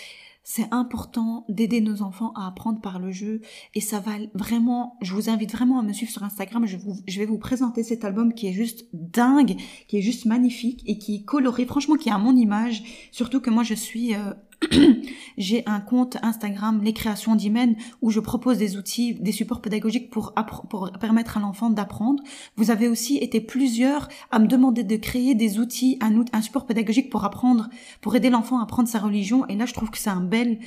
c'est 0.44 0.66
important 0.72 1.44
d'aider 1.48 1.80
nos 1.80 2.02
enfants 2.02 2.32
à 2.34 2.46
apprendre 2.46 2.80
par 2.80 2.98
le 2.98 3.12
jeu 3.12 3.40
et 3.74 3.80
ça 3.80 4.00
va 4.00 4.12
vraiment, 4.34 4.96
je 5.00 5.14
vous 5.14 5.30
invite 5.30 5.52
vraiment 5.52 5.78
à 5.78 5.82
me 5.82 5.92
suivre 5.92 6.10
sur 6.10 6.24
Instagram, 6.24 6.66
je, 6.66 6.76
vous, 6.76 6.96
je 7.06 7.18
vais 7.18 7.26
vous 7.26 7.38
présenter 7.38 7.82
cet 7.82 8.04
album 8.04 8.34
qui 8.34 8.48
est 8.48 8.52
juste 8.52 8.86
dingue, 8.92 9.56
qui 9.88 9.98
est 9.98 10.02
juste 10.02 10.26
magnifique 10.26 10.82
et 10.86 10.98
qui 10.98 11.16
est 11.16 11.24
coloré, 11.24 11.64
franchement 11.64 11.96
qui 11.96 12.08
est 12.08 12.12
à 12.12 12.18
mon 12.18 12.36
image, 12.36 13.08
surtout 13.12 13.40
que 13.40 13.50
moi 13.50 13.62
je 13.62 13.74
suis 13.74 14.14
euh, 14.14 14.32
j'ai 15.38 15.62
un 15.66 15.80
compte 15.80 16.16
Instagram, 16.22 16.80
les 16.82 16.92
créations 16.92 17.34
d'Imen, 17.34 17.76
où 18.00 18.10
je 18.10 18.20
propose 18.20 18.58
des 18.58 18.76
outils, 18.76 19.14
des 19.14 19.32
supports 19.32 19.60
pédagogiques 19.60 20.10
pour, 20.10 20.34
pour 20.68 20.90
permettre 21.00 21.36
à 21.36 21.40
l'enfant 21.40 21.70
d'apprendre. 21.70 22.22
Vous 22.56 22.70
avez 22.70 22.88
aussi 22.88 23.18
été 23.18 23.40
plusieurs 23.40 24.08
à 24.30 24.38
me 24.38 24.46
demander 24.46 24.84
de 24.84 24.96
créer 24.96 25.34
des 25.34 25.58
outils, 25.58 25.98
un, 26.00 26.24
un 26.32 26.42
support 26.42 26.66
pédagogique 26.66 27.10
pour 27.10 27.24
apprendre, 27.24 27.68
pour 28.00 28.14
aider 28.16 28.30
l'enfant 28.30 28.58
à 28.58 28.62
apprendre 28.64 28.88
sa 28.88 28.98
religion. 28.98 29.46
Et 29.48 29.56
là, 29.56 29.66
je 29.66 29.74
trouve 29.74 29.90
que 29.90 29.98
c'est 29.98 30.10
un 30.10 30.20
bel, 30.20 30.58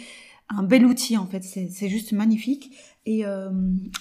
un 0.49 0.63
bel 0.63 0.85
outil 0.85 1.17
en 1.17 1.25
fait. 1.25 1.43
C'est 1.43 1.89
juste 1.89 2.11
magnifique. 2.11 2.71
Et, 3.07 3.23
euh, 3.23 3.51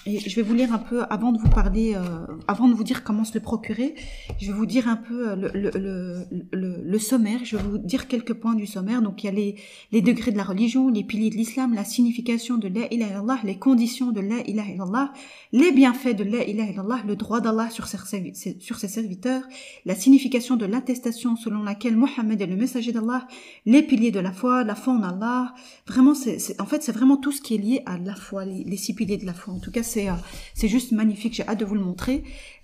je 0.07 0.35
vais 0.35 0.41
vous 0.41 0.55
lire 0.55 0.73
un 0.73 0.79
peu, 0.79 1.03
avant 1.11 1.31
de 1.31 1.37
vous 1.37 1.49
parler, 1.49 1.93
euh, 1.95 2.25
avant 2.47 2.67
de 2.67 2.73
vous 2.73 2.83
dire 2.83 3.03
comment 3.03 3.23
se 3.23 3.35
le 3.35 3.39
procurer, 3.39 3.93
je 4.39 4.47
vais 4.47 4.57
vous 4.57 4.65
dire 4.65 4.87
un 4.87 4.95
peu 4.95 5.29
euh, 5.29 5.35
le, 5.35 5.51
le, 5.53 6.25
le, 6.51 6.81
le, 6.83 6.99
sommaire, 6.99 7.41
je 7.43 7.55
vais 7.55 7.63
vous 7.63 7.77
dire 7.77 8.07
quelques 8.07 8.33
points 8.33 8.55
du 8.55 8.65
sommaire. 8.65 9.03
Donc 9.03 9.23
il 9.23 9.27
y 9.27 9.29
a 9.29 9.31
les, 9.31 9.55
les 9.91 10.01
degrés 10.01 10.31
de 10.31 10.37
la 10.37 10.43
religion, 10.43 10.89
les 10.89 11.03
piliers 11.03 11.29
de 11.29 11.35
l'islam, 11.35 11.75
la 11.75 11.83
signification 11.83 12.57
de 12.57 12.67
la 12.67 12.91
ilaha 12.91 13.11
illallah, 13.11 13.39
les 13.43 13.59
conditions 13.59 14.11
de 14.11 14.21
la 14.21 14.39
ilaha 14.47 14.71
illallah, 14.71 15.13
les 15.51 15.71
bienfaits 15.71 16.15
de 16.15 16.23
la 16.23 16.43
ilaha 16.43 16.71
illallah, 16.71 17.03
le 17.05 17.15
droit 17.15 17.41
d'Allah 17.41 17.69
sur 17.69 17.85
ses, 17.85 18.33
sur 18.59 18.77
ses 18.77 18.87
serviteurs, 18.87 19.43
la 19.85 19.93
signification 19.93 20.55
de 20.55 20.65
l'attestation 20.65 21.35
selon 21.35 21.61
laquelle 21.61 21.95
Mohammed 21.95 22.41
est 22.41 22.47
le 22.47 22.55
messager 22.55 22.91
d'Allah, 22.91 23.27
les 23.67 23.83
piliers 23.83 24.11
de 24.11 24.19
la 24.19 24.31
foi, 24.31 24.63
la 24.63 24.73
foi 24.73 24.93
en 24.93 25.03
Allah. 25.03 25.53
Vraiment, 25.87 26.15
c'est, 26.15 26.59
en 26.59 26.65
fait, 26.65 26.81
c'est 26.81 26.91
vraiment 26.91 27.17
tout 27.17 27.31
ce 27.31 27.41
qui 27.41 27.53
est 27.53 27.59
lié 27.59 27.83
à 27.85 27.99
la 27.99 28.15
foi, 28.15 28.45
les, 28.45 28.63
les 28.63 28.77
de 29.03 29.25
la 29.25 29.33
foi. 29.33 29.53
En 29.53 29.59
tout 29.59 29.71
cas, 29.71 29.83
c'est 29.83 30.09
euh, 30.09 30.13
c'est 30.53 30.67
juste 30.67 30.91
magnifique. 30.91 31.33
J'ai 31.33 31.47
hâte 31.47 31.59
de 31.59 31.65
vous 31.65 31.75
le 31.75 31.81
montrer. 31.81 32.23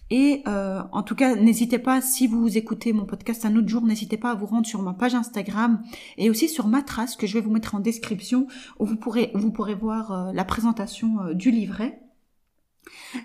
Et 0.10 0.44
euh, 0.46 0.82
en 0.92 1.04
tout 1.04 1.16
cas, 1.16 1.36
n'hésitez 1.36 1.80
pas, 1.80 2.02
si 2.02 2.28
vous 2.28 2.58
écoutez 2.58 2.92
mon 2.92 3.06
podcast 3.06 3.46
un 3.46 3.56
autre 3.56 3.70
jour, 3.70 3.82
n'hésitez 3.84 4.18
pas 4.18 4.32
à 4.32 4.36
vous 4.36 4.46
rendre 4.46 4.68
sur 4.68 4.82
ma 4.82 4.94
page 4.94 5.16
Instagram 5.16 5.82
et 6.18 6.30
aussi 6.30 6.50
sur 6.50 6.68
ma 6.68 6.82
trace 6.82 7.16
que 7.16 7.28
je 7.28 7.34
vais 7.34 7.40
vous 7.42 7.52
mettre 7.52 7.76
en 7.76 7.80
description 7.80 8.46
où 8.80 8.86
vous 8.86 8.98
pourrez, 8.98 9.32
vous 9.36 9.52
pourrez 9.52 9.74
voir 9.74 10.12
euh, 10.12 10.34
la 10.34 10.44
présentation 10.44 11.34
du 11.34 11.50
livret. 11.50 12.02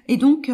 Et 0.07 0.17
donc, 0.17 0.51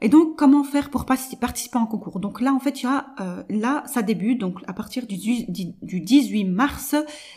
et 0.00 0.08
donc, 0.08 0.36
comment 0.36 0.64
faire 0.64 0.90
pour 0.90 1.04
participer 1.06 1.78
en 1.78 1.86
concours? 1.86 2.20
Donc 2.20 2.40
là, 2.40 2.52
en 2.52 2.60
fait, 2.60 2.82
il 2.82 2.86
y 2.86 2.88
a, 2.88 3.06
là, 3.48 3.82
ça 3.86 4.02
débute. 4.02 4.38
Donc, 4.38 4.58
à 4.66 4.72
partir 4.72 5.06
du, 5.06 5.18
du 5.48 6.00
18 6.00 6.44
mars, 6.44 6.94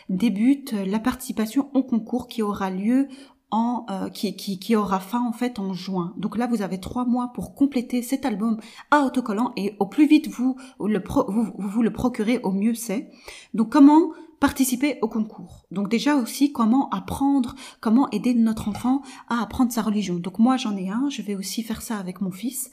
débute 0.09 0.73
la 0.73 0.99
participation 0.99 1.69
au 1.73 1.83
concours 1.83 2.27
qui 2.27 2.41
aura 2.41 2.69
lieu 2.69 3.07
en, 3.51 3.85
euh, 3.89 4.09
qui, 4.09 4.35
qui, 4.35 4.59
qui, 4.59 4.75
aura 4.75 4.99
fin 4.99 5.21
en 5.21 5.33
fait 5.33 5.59
en 5.59 5.73
juin. 5.73 6.13
Donc 6.17 6.37
là, 6.37 6.47
vous 6.47 6.61
avez 6.61 6.79
trois 6.79 7.05
mois 7.05 7.31
pour 7.33 7.53
compléter 7.53 8.01
cet 8.01 8.25
album 8.25 8.59
à 8.89 9.01
autocollant 9.01 9.51
et 9.57 9.75
au 9.79 9.85
plus 9.85 10.07
vite 10.07 10.29
vous 10.29 10.55
le, 10.79 11.03
vous, 11.27 11.51
vous 11.57 11.81
le 11.83 11.91
procurez, 11.93 12.39
au 12.39 12.51
mieux 12.51 12.73
c'est. 12.73 13.09
Donc 13.53 13.69
comment 13.69 14.11
participer 14.39 14.97
au 15.01 15.07
concours? 15.07 15.65
Donc 15.69 15.89
déjà 15.89 16.15
aussi 16.15 16.51
comment 16.51 16.89
apprendre, 16.89 17.55
comment 17.79 18.09
aider 18.09 18.33
notre 18.33 18.67
enfant 18.69 19.03
à 19.29 19.41
apprendre 19.41 19.71
sa 19.71 19.81
religion? 19.83 20.15
Donc 20.15 20.39
moi 20.39 20.57
j'en 20.57 20.75
ai 20.75 20.89
un, 20.89 21.09
je 21.09 21.21
vais 21.21 21.35
aussi 21.35 21.61
faire 21.61 21.81
ça 21.81 21.97
avec 21.97 22.21
mon 22.21 22.31
fils 22.31 22.71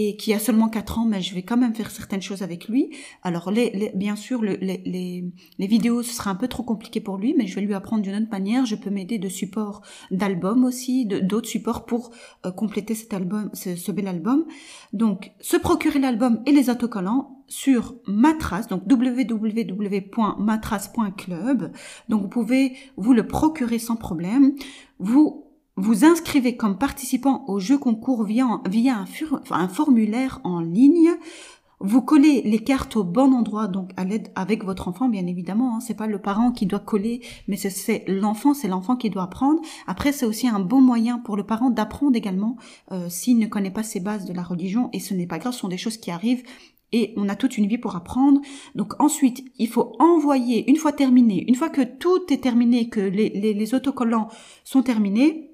et 0.00 0.16
qui 0.16 0.32
a 0.32 0.38
seulement 0.38 0.68
4 0.68 1.00
ans, 1.00 1.06
mais 1.06 1.20
je 1.20 1.34
vais 1.34 1.42
quand 1.42 1.56
même 1.56 1.74
faire 1.74 1.90
certaines 1.90 2.22
choses 2.22 2.42
avec 2.42 2.68
lui. 2.68 2.94
Alors, 3.24 3.50
les, 3.50 3.90
bien 3.96 4.14
sûr, 4.14 4.44
les, 4.44 4.56
les, 4.56 5.24
les, 5.58 5.66
vidéos, 5.66 6.04
ce 6.04 6.14
sera 6.14 6.30
un 6.30 6.36
peu 6.36 6.46
trop 6.46 6.62
compliqué 6.62 7.00
pour 7.00 7.16
lui, 7.16 7.34
mais 7.36 7.48
je 7.48 7.56
vais 7.56 7.62
lui 7.62 7.74
apprendre 7.74 8.02
d'une 8.02 8.14
autre 8.14 8.30
manière. 8.30 8.64
Je 8.64 8.76
peux 8.76 8.90
m'aider 8.90 9.18
de 9.18 9.28
supports 9.28 9.82
d'albums 10.12 10.62
aussi, 10.62 11.04
d'autres 11.04 11.48
supports 11.48 11.84
pour 11.84 12.12
euh, 12.46 12.52
compléter 12.52 12.94
cet 12.94 13.12
album, 13.12 13.50
ce, 13.54 13.90
bel 13.90 14.06
album. 14.06 14.44
Donc, 14.92 15.32
se 15.40 15.56
procurer 15.56 15.98
l'album 15.98 16.44
et 16.46 16.52
les 16.52 16.70
autocollants 16.70 17.42
sur 17.48 17.96
Matras, 18.06 18.68
donc 18.70 18.84
www.matras.club. 18.88 21.72
Donc, 22.08 22.22
vous 22.22 22.28
pouvez 22.28 22.76
vous 22.96 23.14
le 23.14 23.26
procurer 23.26 23.80
sans 23.80 23.96
problème. 23.96 24.54
Vous 25.00 25.47
vous 25.78 26.04
inscrivez 26.04 26.56
comme 26.56 26.76
participant 26.76 27.44
au 27.46 27.60
jeu 27.60 27.78
concours 27.78 28.24
via, 28.24 28.60
un, 29.50 29.68
formulaire 29.68 30.40
en 30.42 30.60
ligne. 30.60 31.10
Vous 31.80 32.02
collez 32.02 32.42
les 32.42 32.58
cartes 32.58 32.96
au 32.96 33.04
bon 33.04 33.32
endroit, 33.32 33.68
donc 33.68 33.92
à 33.96 34.04
l'aide 34.04 34.32
avec 34.34 34.64
votre 34.64 34.88
enfant, 34.88 35.08
bien 35.08 35.24
évidemment. 35.28 35.76
Hein. 35.76 35.80
C'est 35.80 35.96
pas 35.96 36.08
le 36.08 36.20
parent 36.20 36.50
qui 36.50 36.66
doit 36.66 36.80
coller, 36.80 37.20
mais 37.46 37.56
c'est 37.56 38.04
l'enfant, 38.08 38.54
c'est 38.54 38.66
l'enfant 38.66 38.96
qui 38.96 39.10
doit 39.10 39.22
apprendre. 39.22 39.60
Après, 39.86 40.10
c'est 40.10 40.26
aussi 40.26 40.48
un 40.48 40.58
bon 40.58 40.80
moyen 40.80 41.18
pour 41.18 41.36
le 41.36 41.46
parent 41.46 41.70
d'apprendre 41.70 42.16
également 42.16 42.56
euh, 42.90 43.08
s'il 43.08 43.38
ne 43.38 43.46
connaît 43.46 43.70
pas 43.70 43.84
ses 43.84 44.00
bases 44.00 44.24
de 44.24 44.32
la 44.32 44.42
religion. 44.42 44.90
Et 44.92 44.98
ce 44.98 45.14
n'est 45.14 45.28
pas 45.28 45.38
grave, 45.38 45.52
ce 45.52 45.60
sont 45.60 45.68
des 45.68 45.78
choses 45.78 45.98
qui 45.98 46.10
arrivent 46.10 46.42
et 46.90 47.12
on 47.16 47.28
a 47.28 47.36
toute 47.36 47.56
une 47.56 47.68
vie 47.68 47.78
pour 47.78 47.94
apprendre. 47.94 48.40
Donc 48.74 49.00
ensuite, 49.00 49.44
il 49.58 49.68
faut 49.68 49.94
envoyer, 50.00 50.68
une 50.68 50.76
fois 50.76 50.90
terminé, 50.90 51.44
une 51.46 51.54
fois 51.54 51.68
que 51.68 51.82
tout 51.82 52.32
est 52.32 52.42
terminé, 52.42 52.88
que 52.88 53.00
les 53.00 53.74
autocollants 53.74 54.28
sont 54.64 54.82
terminés, 54.82 55.47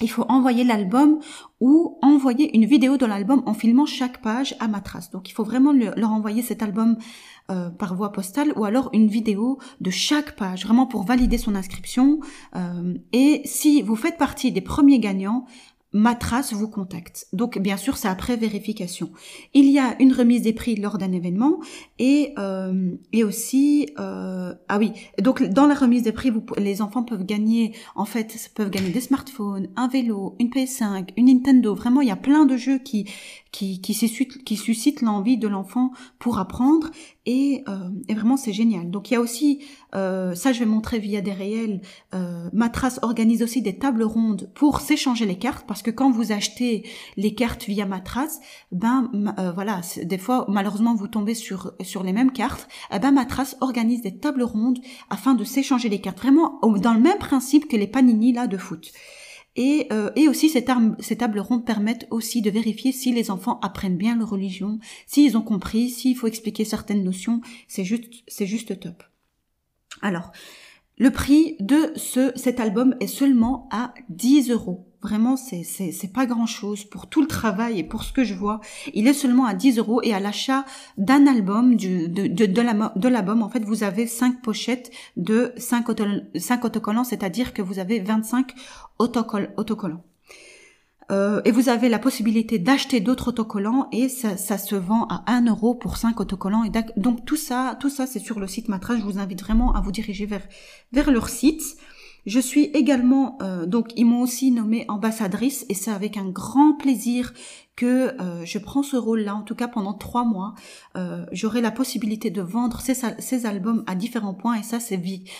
il 0.00 0.10
faut 0.10 0.24
envoyer 0.28 0.64
l'album 0.64 1.18
ou 1.60 1.98
envoyer 2.02 2.54
une 2.54 2.66
vidéo 2.66 2.96
de 2.96 3.06
l'album 3.06 3.42
en 3.46 3.54
filmant 3.54 3.86
chaque 3.86 4.20
page 4.20 4.54
à 4.60 4.68
ma 4.68 4.80
trace. 4.80 5.10
Donc 5.10 5.28
il 5.28 5.32
faut 5.32 5.44
vraiment 5.44 5.72
leur 5.72 6.10
envoyer 6.10 6.42
cet 6.42 6.62
album 6.62 6.96
euh, 7.50 7.70
par 7.70 7.94
voie 7.94 8.12
postale 8.12 8.52
ou 8.56 8.64
alors 8.64 8.90
une 8.92 9.08
vidéo 9.08 9.58
de 9.80 9.90
chaque 9.90 10.36
page, 10.36 10.66
vraiment 10.66 10.86
pour 10.86 11.04
valider 11.04 11.38
son 11.38 11.54
inscription. 11.54 12.20
Euh, 12.56 12.94
et 13.12 13.42
si 13.44 13.82
vous 13.82 13.96
faites 13.96 14.18
partie 14.18 14.52
des 14.52 14.60
premiers 14.60 14.98
gagnants, 14.98 15.46
Matras 15.96 16.52
vous 16.52 16.68
contacte. 16.68 17.26
Donc 17.32 17.58
bien 17.58 17.78
sûr, 17.78 17.96
c'est 17.96 18.06
après 18.06 18.36
vérification. 18.36 19.10
Il 19.54 19.70
y 19.70 19.78
a 19.78 19.96
une 19.98 20.12
remise 20.12 20.42
des 20.42 20.52
prix 20.52 20.76
lors 20.76 20.98
d'un 20.98 21.10
événement 21.10 21.58
et 21.98 22.34
euh, 22.38 22.94
et 23.14 23.24
aussi 23.24 23.88
euh, 23.98 24.52
ah 24.68 24.78
oui. 24.78 24.92
Donc 25.22 25.42
dans 25.42 25.66
la 25.66 25.74
remise 25.74 26.02
des 26.02 26.12
prix, 26.12 26.30
les 26.58 26.82
enfants 26.82 27.02
peuvent 27.02 27.24
gagner 27.24 27.72
en 27.94 28.04
fait 28.04 28.50
peuvent 28.54 28.68
gagner 28.68 28.90
des 28.90 29.00
smartphones, 29.00 29.68
un 29.76 29.88
vélo, 29.88 30.36
une 30.38 30.50
PS5, 30.50 31.08
une 31.16 31.26
Nintendo. 31.26 31.74
Vraiment, 31.74 32.02
il 32.02 32.08
y 32.08 32.12
a 32.12 32.16
plein 32.16 32.44
de 32.44 32.58
jeux 32.58 32.78
qui 32.78 33.08
qui, 33.52 33.80
qui, 33.80 33.94
suscite, 33.94 34.44
qui 34.44 35.04
l'envie 35.04 35.38
de 35.38 35.48
l'enfant 35.48 35.90
pour 36.18 36.38
apprendre 36.38 36.90
et, 37.24 37.64
euh, 37.68 37.88
et 38.06 38.12
vraiment 38.12 38.36
c'est 38.36 38.52
génial. 38.52 38.90
Donc 38.90 39.10
il 39.10 39.14
y 39.14 39.16
a 39.16 39.20
aussi, 39.20 39.60
ça 39.94 40.52
je 40.52 40.58
vais 40.58 40.66
montrer 40.66 40.98
via 40.98 41.22
des 41.22 41.32
réels, 41.32 41.80
Matras 42.52 42.98
organise 43.00 43.42
aussi 43.42 43.62
des 43.62 43.78
tables 43.78 44.02
rondes 44.02 44.50
pour 44.54 44.80
s'échanger 44.80 45.24
les 45.24 45.38
cartes 45.38 45.66
parce 45.66 45.80
que 45.80 45.85
quand 45.90 46.10
vous 46.10 46.32
achetez 46.32 46.88
les 47.16 47.34
cartes 47.34 47.64
via 47.64 47.86
Matras, 47.86 48.40
ben 48.72 49.10
euh, 49.38 49.52
voilà, 49.52 49.80
des 50.02 50.18
fois 50.18 50.46
malheureusement 50.48 50.94
vous 50.94 51.08
tombez 51.08 51.34
sur 51.34 51.72
sur 51.80 52.02
les 52.02 52.12
mêmes 52.12 52.32
cartes, 52.32 52.68
eh 52.92 52.98
ben 52.98 53.12
Matras 53.12 53.56
organise 53.60 54.02
des 54.02 54.18
tables 54.18 54.42
rondes 54.42 54.78
afin 55.10 55.34
de 55.34 55.44
s'échanger 55.44 55.88
les 55.88 56.00
cartes, 56.00 56.18
vraiment 56.18 56.60
dans 56.62 56.94
le 56.94 57.00
même 57.00 57.18
principe 57.18 57.68
que 57.68 57.76
les 57.76 57.86
panini 57.86 58.32
là 58.32 58.46
de 58.46 58.56
foot. 58.56 58.92
Et, 59.56 59.86
euh, 59.90 60.10
et 60.16 60.28
aussi, 60.28 60.50
ces, 60.50 60.64
tables 60.64 61.40
rondes 61.40 61.64
permettent 61.64 62.06
aussi 62.10 62.42
de 62.42 62.50
vérifier 62.50 62.92
si 62.92 63.12
les 63.12 63.30
enfants 63.30 63.58
apprennent 63.60 63.96
bien 63.96 64.16
leur 64.16 64.28
religion, 64.28 64.78
s'ils 65.06 65.36
ont 65.36 65.42
compris, 65.42 65.88
s'il 65.88 66.14
faut 66.14 66.26
expliquer 66.26 66.66
certaines 66.66 67.02
notions. 67.02 67.40
C'est 67.66 67.84
juste, 67.84 68.22
c'est 68.28 68.46
juste 68.46 68.78
top. 68.78 69.02
Alors, 70.02 70.30
le 70.98 71.10
prix 71.10 71.56
de 71.60 71.92
ce, 71.96 72.32
cet 72.36 72.60
album 72.60 72.96
est 73.00 73.06
seulement 73.06 73.66
à 73.72 73.94
10 74.10 74.50
euros. 74.50 74.85
Vraiment, 75.02 75.36
c'est, 75.36 75.62
c'est, 75.62 76.12
pas 76.12 76.26
grand 76.26 76.46
chose 76.46 76.84
pour 76.84 77.06
tout 77.06 77.20
le 77.20 77.26
travail 77.28 77.78
et 77.78 77.84
pour 77.84 78.02
ce 78.02 78.12
que 78.12 78.24
je 78.24 78.34
vois. 78.34 78.60
Il 78.94 79.06
est 79.06 79.12
seulement 79.12 79.44
à 79.44 79.54
10 79.54 79.78
euros 79.78 80.00
et 80.02 80.14
à 80.14 80.20
l'achat 80.20 80.64
d'un 80.96 81.26
album, 81.26 81.76
de, 81.76 82.06
de, 82.06 82.46
de, 82.46 83.08
l'album, 83.08 83.42
en 83.42 83.48
fait, 83.48 83.62
vous 83.64 83.82
avez 83.82 84.06
5 84.06 84.42
pochettes 84.42 84.90
de 85.16 85.52
5, 85.58 85.86
5 86.34 86.64
autocollants, 86.64 87.04
c'est-à-dire 87.04 87.52
que 87.52 87.62
vous 87.62 87.78
avez 87.78 88.00
25 88.00 88.54
autocollants. 88.98 90.02
Euh, 91.12 91.40
et 91.44 91.52
vous 91.52 91.68
avez 91.68 91.88
la 91.88 92.00
possibilité 92.00 92.58
d'acheter 92.58 92.98
d'autres 92.98 93.28
autocollants 93.28 93.88
et 93.92 94.08
ça, 94.08 94.36
ça, 94.36 94.58
se 94.58 94.74
vend 94.74 95.06
à 95.08 95.22
1 95.28 95.46
euro 95.46 95.74
pour 95.74 95.98
5 95.98 96.18
autocollants. 96.18 96.64
Et 96.64 96.70
donc 96.96 97.24
tout 97.24 97.36
ça, 97.36 97.76
tout 97.78 97.90
ça 97.90 98.06
c'est 98.06 98.18
sur 98.18 98.40
le 98.40 98.48
site 98.48 98.68
Matras. 98.68 98.96
Je 98.96 99.02
vous 99.02 99.18
invite 99.18 99.40
vraiment 99.40 99.74
à 99.74 99.80
vous 99.80 99.92
diriger 99.92 100.26
vers, 100.26 100.42
vers 100.92 101.10
leur 101.12 101.28
site. 101.28 101.62
Je 102.26 102.40
suis 102.40 102.64
également, 102.74 103.38
euh, 103.40 103.66
donc 103.66 103.90
ils 103.96 104.04
m'ont 104.04 104.20
aussi 104.20 104.50
nommée 104.50 104.84
ambassadrice 104.88 105.64
et 105.68 105.74
c'est 105.74 105.92
avec 105.92 106.16
un 106.16 106.28
grand 106.28 106.74
plaisir 106.74 107.32
que 107.76 108.20
euh, 108.20 108.44
je 108.44 108.58
prends 108.58 108.82
ce 108.82 108.96
rôle-là, 108.96 109.36
en 109.36 109.42
tout 109.42 109.54
cas 109.54 109.68
pendant 109.68 109.92
trois 109.92 110.24
mois, 110.24 110.54
euh, 110.96 111.26
j'aurai 111.30 111.60
la 111.60 111.70
possibilité 111.70 112.30
de 112.30 112.40
vendre 112.40 112.80
ces, 112.80 112.94
ces, 113.18 113.46
albums 113.46 113.84
à 113.86 113.94
différents 113.94 114.34
points 114.34 114.54
et 114.54 114.62
ça 114.62 114.80
c'est 114.80 114.96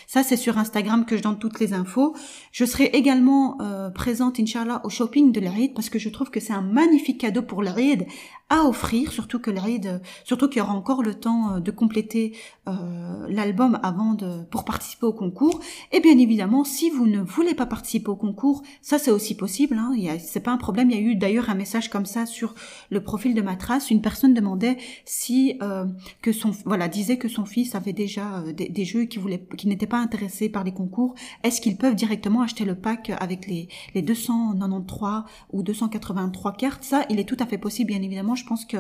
ça 0.07 0.23
c'est 0.23 0.37
sur 0.37 0.59
Instagram 0.59 1.07
que 1.07 1.17
je 1.17 1.23
donne 1.23 1.39
toutes 1.39 1.59
les 1.61 1.73
infos. 1.73 2.15
Je 2.53 2.65
serai 2.65 2.85
également 2.85 3.59
euh, 3.63 3.91
présente 3.91 4.39
Inch'Allah 4.39 4.83
au 4.85 4.91
shopping 4.91 5.33
de 5.33 5.41
l'Aïd 5.41 5.73
parce 5.75 5.89
que 5.89 5.99
je 5.99 6.11
trouve 6.11 6.31
que 6.31 6.41
c'est 6.41 6.53
un 6.53 6.63
magnifique 6.63 7.21
cadeau 7.21 7.43
pour 7.43 7.63
l'Aïd 7.63 8.07
à 8.49 8.65
offrir, 8.65 9.11
surtout 9.11 9.41
que 9.41 9.51
l'Aïd, 9.51 10.01
surtout 10.25 10.49
qu'il 10.49 10.59
y 10.59 10.61
aura 10.61 10.75
encore 10.75 11.03
le 11.03 11.15
temps 11.15 11.55
euh, 11.55 11.61
de 11.61 11.71
compléter 11.71 12.37
euh, 12.69 13.27
l'album 13.29 13.81
avant 13.83 14.15
de 14.15 14.45
pour 14.51 14.65
participer 14.65 15.07
au 15.07 15.13
concours. 15.13 15.61
Et 15.91 16.01
bien 16.01 16.17
évidemment, 16.19 16.65
si 16.65 16.91
vous 16.91 17.07
ne 17.07 17.21
voulez 17.21 17.55
pas 17.55 17.67
participer 17.67 18.09
au 18.09 18.17
concours, 18.17 18.63
ça 18.83 18.99
c'est 18.99 19.11
aussi 19.11 19.37
possible. 19.37 19.77
Hein, 19.79 20.19
c'est 20.21 20.41
pas 20.41 20.53
un 20.53 20.59
problème. 20.59 20.91
Il 20.91 20.97
y 20.97 20.99
a 20.99 21.03
eu 21.03 21.17
d'ailleurs 21.17 21.51
un 21.51 21.55
message 21.55 21.91
comme 21.91 22.07
ça 22.07 22.26
sur 22.27 22.55
le 22.91 23.03
profil 23.03 23.35
de 23.35 23.43
Matras, 23.43 23.87
une 23.91 24.03
personne 24.03 24.35
demandait 24.35 24.77
si 25.05 25.59
euh, 25.63 25.87
que 26.23 26.33
son 26.33 26.51
voilà 26.65 26.89
disait 26.89 27.17
que 27.17 27.29
son 27.29 27.45
fils 27.45 27.75
avait 27.75 27.93
déjà 27.93 28.39
euh, 28.39 28.53
des, 28.53 28.85
jeux 28.85 29.05
qui 29.05 29.19
voulait 29.19 29.47
qui 29.57 29.69
n'étaient 29.69 29.87
pas 29.87 29.99
intéressés 29.99 30.49
par 30.49 30.65
les 30.65 30.73
concours. 30.73 31.15
Est-ce 31.43 31.61
qu'ils 31.61 31.77
peuvent 31.77 31.95
directement 31.95 32.43
acheter 32.43 32.65
le 32.65 32.75
pack 32.75 33.11
avec 33.19 33.47
les 33.47 33.69
les 33.95 34.03
293 34.03 35.23
ou 35.53 35.63
283 35.63 36.53
cartes? 36.53 36.85
Ça, 36.85 37.07
il 37.09 37.19
est 37.19 37.29
tout 37.29 37.37
à 37.41 37.47
fait 37.47 37.59
possible, 37.59 37.89
bien 37.89 38.03
évidemment. 38.03 38.35
Je 38.35 38.45
pense 38.45 38.65
que 38.65 38.79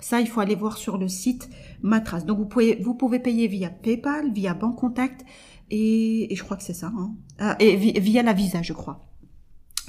ça, 0.00 0.20
il 0.20 0.26
faut 0.26 0.40
aller 0.40 0.54
voir 0.54 0.76
sur 0.76 0.98
le 0.98 1.08
site 1.08 1.48
Matras. 1.82 2.22
Donc 2.22 2.38
vous 2.38 2.46
pouvez 2.46 2.80
vous 2.82 2.94
pouvez 2.94 3.20
payer 3.20 3.46
via 3.46 3.70
PayPal, 3.70 4.32
via 4.32 4.54
Banque 4.54 4.76
Contact 4.76 5.24
et, 5.70 6.28
je 6.34 6.42
crois 6.42 6.56
que 6.56 6.62
c'est 6.62 6.74
ça. 6.74 6.92
Hein. 6.96 7.14
Ah, 7.38 7.56
et 7.58 7.76
via 7.76 8.22
la 8.22 8.32
Visa, 8.32 8.62
je 8.62 8.72
crois. 8.72 9.00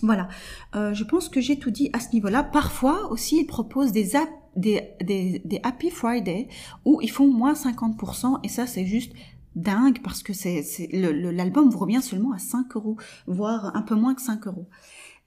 Voilà, 0.04 0.28
euh, 0.76 0.94
je 0.94 1.04
pense 1.04 1.28
que 1.28 1.42
j'ai 1.42 1.58
tout 1.58 1.72
dit 1.72 1.90
à 1.94 2.00
ce 2.00 2.12
niveau-là. 2.14 2.44
Parfois 2.44 3.12
aussi, 3.12 3.40
ils 3.40 3.48
proposent 3.48 3.92
des, 3.92 4.12
des, 4.56 5.62
Happy 5.64 5.90
Friday 5.90 6.48
où 6.86 7.02
ils 7.02 7.10
font 7.10 7.28
moins 7.28 7.54
50% 7.54 8.40
et 8.44 8.48
ça 8.48 8.68
c'est 8.68 8.86
juste 8.86 9.14
dingue 9.56 10.00
parce 10.04 10.22
que 10.22 10.34
c'est 10.34 10.64
l'album 10.92 11.70
vous 11.70 11.80
revient 11.80 12.02
seulement 12.04 12.32
à 12.32 12.38
5 12.38 12.76
euros, 12.76 12.98
voire 13.26 13.76
un 13.76 13.82
peu 13.82 13.96
moins 13.96 14.14
que 14.14 14.22
5 14.22 14.46
euros. 14.48 14.68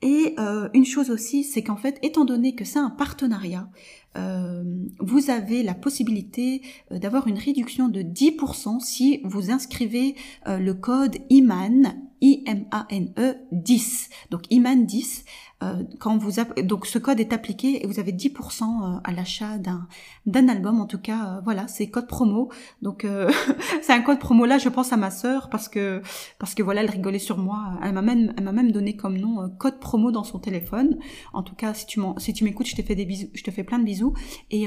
Et 0.02 0.34
euh, 0.38 0.68
une 0.72 0.86
chose 0.86 1.10
aussi, 1.10 1.44
c'est 1.44 1.62
qu'en 1.62 1.76
fait, 1.76 1.98
étant 2.02 2.24
donné 2.24 2.54
que 2.54 2.64
c'est 2.64 2.78
un 2.78 2.88
partenariat, 2.88 3.68
euh, 4.16 4.62
vous 4.98 5.30
avez 5.30 5.62
la 5.62 5.74
possibilité 5.74 6.62
d'avoir 6.90 7.26
une 7.26 7.36
réduction 7.36 7.88
de 7.88 8.00
10% 8.00 8.80
si 8.80 9.20
vous 9.24 9.50
inscrivez 9.50 10.14
le 10.46 10.72
code 10.72 11.16
IMAN, 11.28 12.09
I-M-A-N-E 12.20 13.34
10. 13.52 14.10
Donc 14.30 14.42
IMAN 14.50 14.84
10 14.84 15.24
euh, 15.24 15.49
quand 15.98 16.16
vous 16.16 16.32
donc 16.62 16.86
ce 16.86 16.98
code 16.98 17.20
est 17.20 17.32
appliqué 17.32 17.82
et 17.82 17.86
vous 17.86 18.00
avez 18.00 18.12
10% 18.12 18.62
euh, 18.62 19.00
à 19.04 19.12
l'achat 19.12 19.58
d'un 19.58 19.86
d'un 20.26 20.48
album. 20.48 20.80
En 20.80 20.86
tout 20.86 20.98
cas 20.98 21.26
euh, 21.26 21.40
voilà 21.44 21.68
c'est 21.68 21.88
code 21.88 22.06
promo. 22.06 22.50
Donc 22.82 23.06
c'est 23.82 23.92
un 23.92 24.00
code 24.00 24.18
promo. 24.18 24.46
Là 24.46 24.58
je 24.58 24.68
pense 24.68 24.92
à 24.92 24.96
ma 24.96 25.10
sœur 25.10 25.50
parce 25.50 25.68
que 25.68 26.02
parce 26.38 26.54
que 26.54 26.62
voilà 26.62 26.82
elle 26.82 26.90
rigolait 26.90 27.18
sur 27.18 27.38
moi. 27.38 27.78
Elle 27.82 27.92
m'a 27.92 28.02
même 28.02 28.32
elle 28.36 28.44
m'a 28.44 28.52
même 28.52 28.72
donné 28.72 28.96
comme 28.96 29.18
nom 29.18 29.50
code 29.58 29.80
promo 29.80 30.10
dans 30.10 30.24
son 30.24 30.38
téléphone. 30.38 30.98
En 31.32 31.42
tout 31.42 31.54
cas 31.54 31.74
si 31.74 31.86
tu 31.86 32.00
si 32.18 32.32
tu 32.32 32.44
m'écoutes 32.44 32.66
je 32.66 32.76
te 32.76 32.82
fais 32.82 32.94
des 32.94 33.04
bisous 33.04 33.28
je 33.34 33.42
te 33.42 33.50
fais 33.50 33.64
plein 33.64 33.78
de 33.78 33.84
bisous. 33.84 34.14
Et 34.50 34.66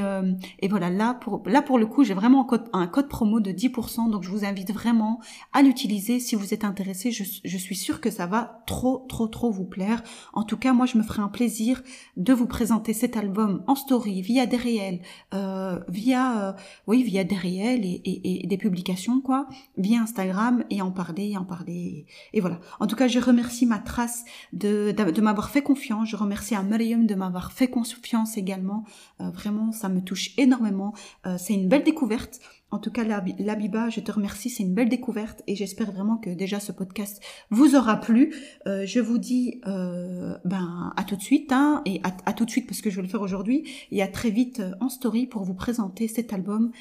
et 0.60 0.67
voilà 0.67 0.89
là 0.89 1.15
pour 1.15 1.41
là 1.47 1.62
pour 1.62 1.79
le 1.79 1.88
coup 1.88 2.03
j'ai 2.03 2.13
vraiment 2.13 2.43
un 2.43 2.45
code 2.45 2.69
un 2.73 2.88
code 2.88 3.08
promo 3.08 3.39
de 3.39 3.51
10% 3.51 4.12
donc 4.12 4.23
je 4.23 4.29
vous 4.29 4.45
invite 4.45 4.71
vraiment 4.71 5.19
à 5.53 5.62
l'utiliser. 5.62 6.19
Si 6.19 6.36
vous 6.36 6.53
êtes 6.53 6.63
intéressé 6.63 7.12
je, 7.12 7.23
je 7.43 7.58
suis 7.58 7.75
sûre 7.75 7.99
que 7.99 8.12
ça 8.12 8.27
va 8.27 8.63
trop 8.67 9.06
trop 9.10 9.27
trop 9.27 9.49
vous 9.49 9.65
plaire. 9.65 10.03
En 10.34 10.43
tout 10.43 10.58
cas 10.58 10.73
moi 10.73 10.83
je 10.86 10.98
me 10.98 11.04
ferai 11.04 11.22
un 11.22 11.28
plaisir 11.28 11.82
de 12.17 12.34
vous 12.34 12.48
présenter 12.48 12.93
cet 12.93 13.17
album 13.17 13.63
en 13.67 13.76
story, 13.76 14.22
via 14.22 14.46
des 14.46 14.58
réels, 14.58 15.02
euh, 15.34 15.80
via, 15.88 16.50
euh, 16.50 16.54
oui, 16.88 17.04
via 17.04 17.24
des 17.24 17.36
réels 17.36 17.86
et, 17.86 18.46
des 18.48 18.58
publications, 18.58 19.22
quoi, 19.22 19.48
via 19.78 20.02
Instagram 20.02 20.63
et 20.69 20.82
en 20.82 20.91
parler, 20.91 21.38
en 21.38 21.46
parler. 21.46 22.06
Et, 22.34 22.41
voilà. 22.41 22.60
En 22.80 22.88
tout 22.88 22.96
cas, 22.96 23.08
je 23.08 23.19
remercie 23.19 23.65
ma 23.65 23.80
trace 23.80 24.26
de, 24.52 24.93
m'avoir 25.22 25.50
fait 25.50 25.62
confiance. 25.62 26.10
Je 26.10 26.15
remercie 26.15 26.56
à 26.56 26.63
Mariam 26.63 27.06
de 27.06 27.15
m'avoir 27.15 27.52
fait 27.52 27.69
confiance 27.69 28.38
également. 28.38 28.86
Euh, 29.22 29.30
vraiment, 29.30 29.72
ça 29.72 29.89
me 29.89 30.02
touche 30.02 30.32
énormément. 30.38 30.93
c'est 31.38 31.54
une 31.54 31.67
belle 31.67 31.84
découverte. 31.84 32.39
En 32.73 32.79
tout 32.79 32.89
cas, 32.89 33.03
l'Abiba, 33.03 33.91
je 33.91 33.99
te 33.99 34.12
remercie, 34.12 34.49
c'est 34.49 34.63
une 34.63 34.73
belle 34.73 34.89
découverte 34.89 35.43
et 35.45 35.55
j'espère 35.55 35.91
vraiment 35.91 36.17
que 36.17 36.31
déjà 36.31 36.59
ce 36.59 36.71
podcast 36.71 37.21
vous 37.51 37.75
aura 37.75 37.97
plu. 37.97 38.33
Euh, 38.65 38.83
je 38.88 38.99
vous 38.99 39.19
dis 39.19 39.62
euh, 39.67 40.36
ben 40.43 40.91
à 40.97 41.03
tout 41.03 41.15
de 41.15 41.21
suite, 41.21 41.51
hein, 41.51 41.83
et 41.86 42.01
à, 42.25 42.33
tout 42.33 42.45
de 42.45 42.49
suite 42.49 42.65
parce 42.65 42.81
que 42.81 42.89
je 42.89 42.95
vais 42.95 43.03
le 43.03 43.07
faire 43.07 43.21
aujourd'hui, 43.21 43.69
et 43.91 44.01
à 44.01 44.07
très 44.07 44.31
vite 44.31 44.59
euh, 44.59 44.71
en 44.79 44.89
story 44.89 45.27
pour 45.27 45.43
vous 45.43 45.53
présenter 45.53 46.07
cet 46.07 46.33
album 46.33 46.71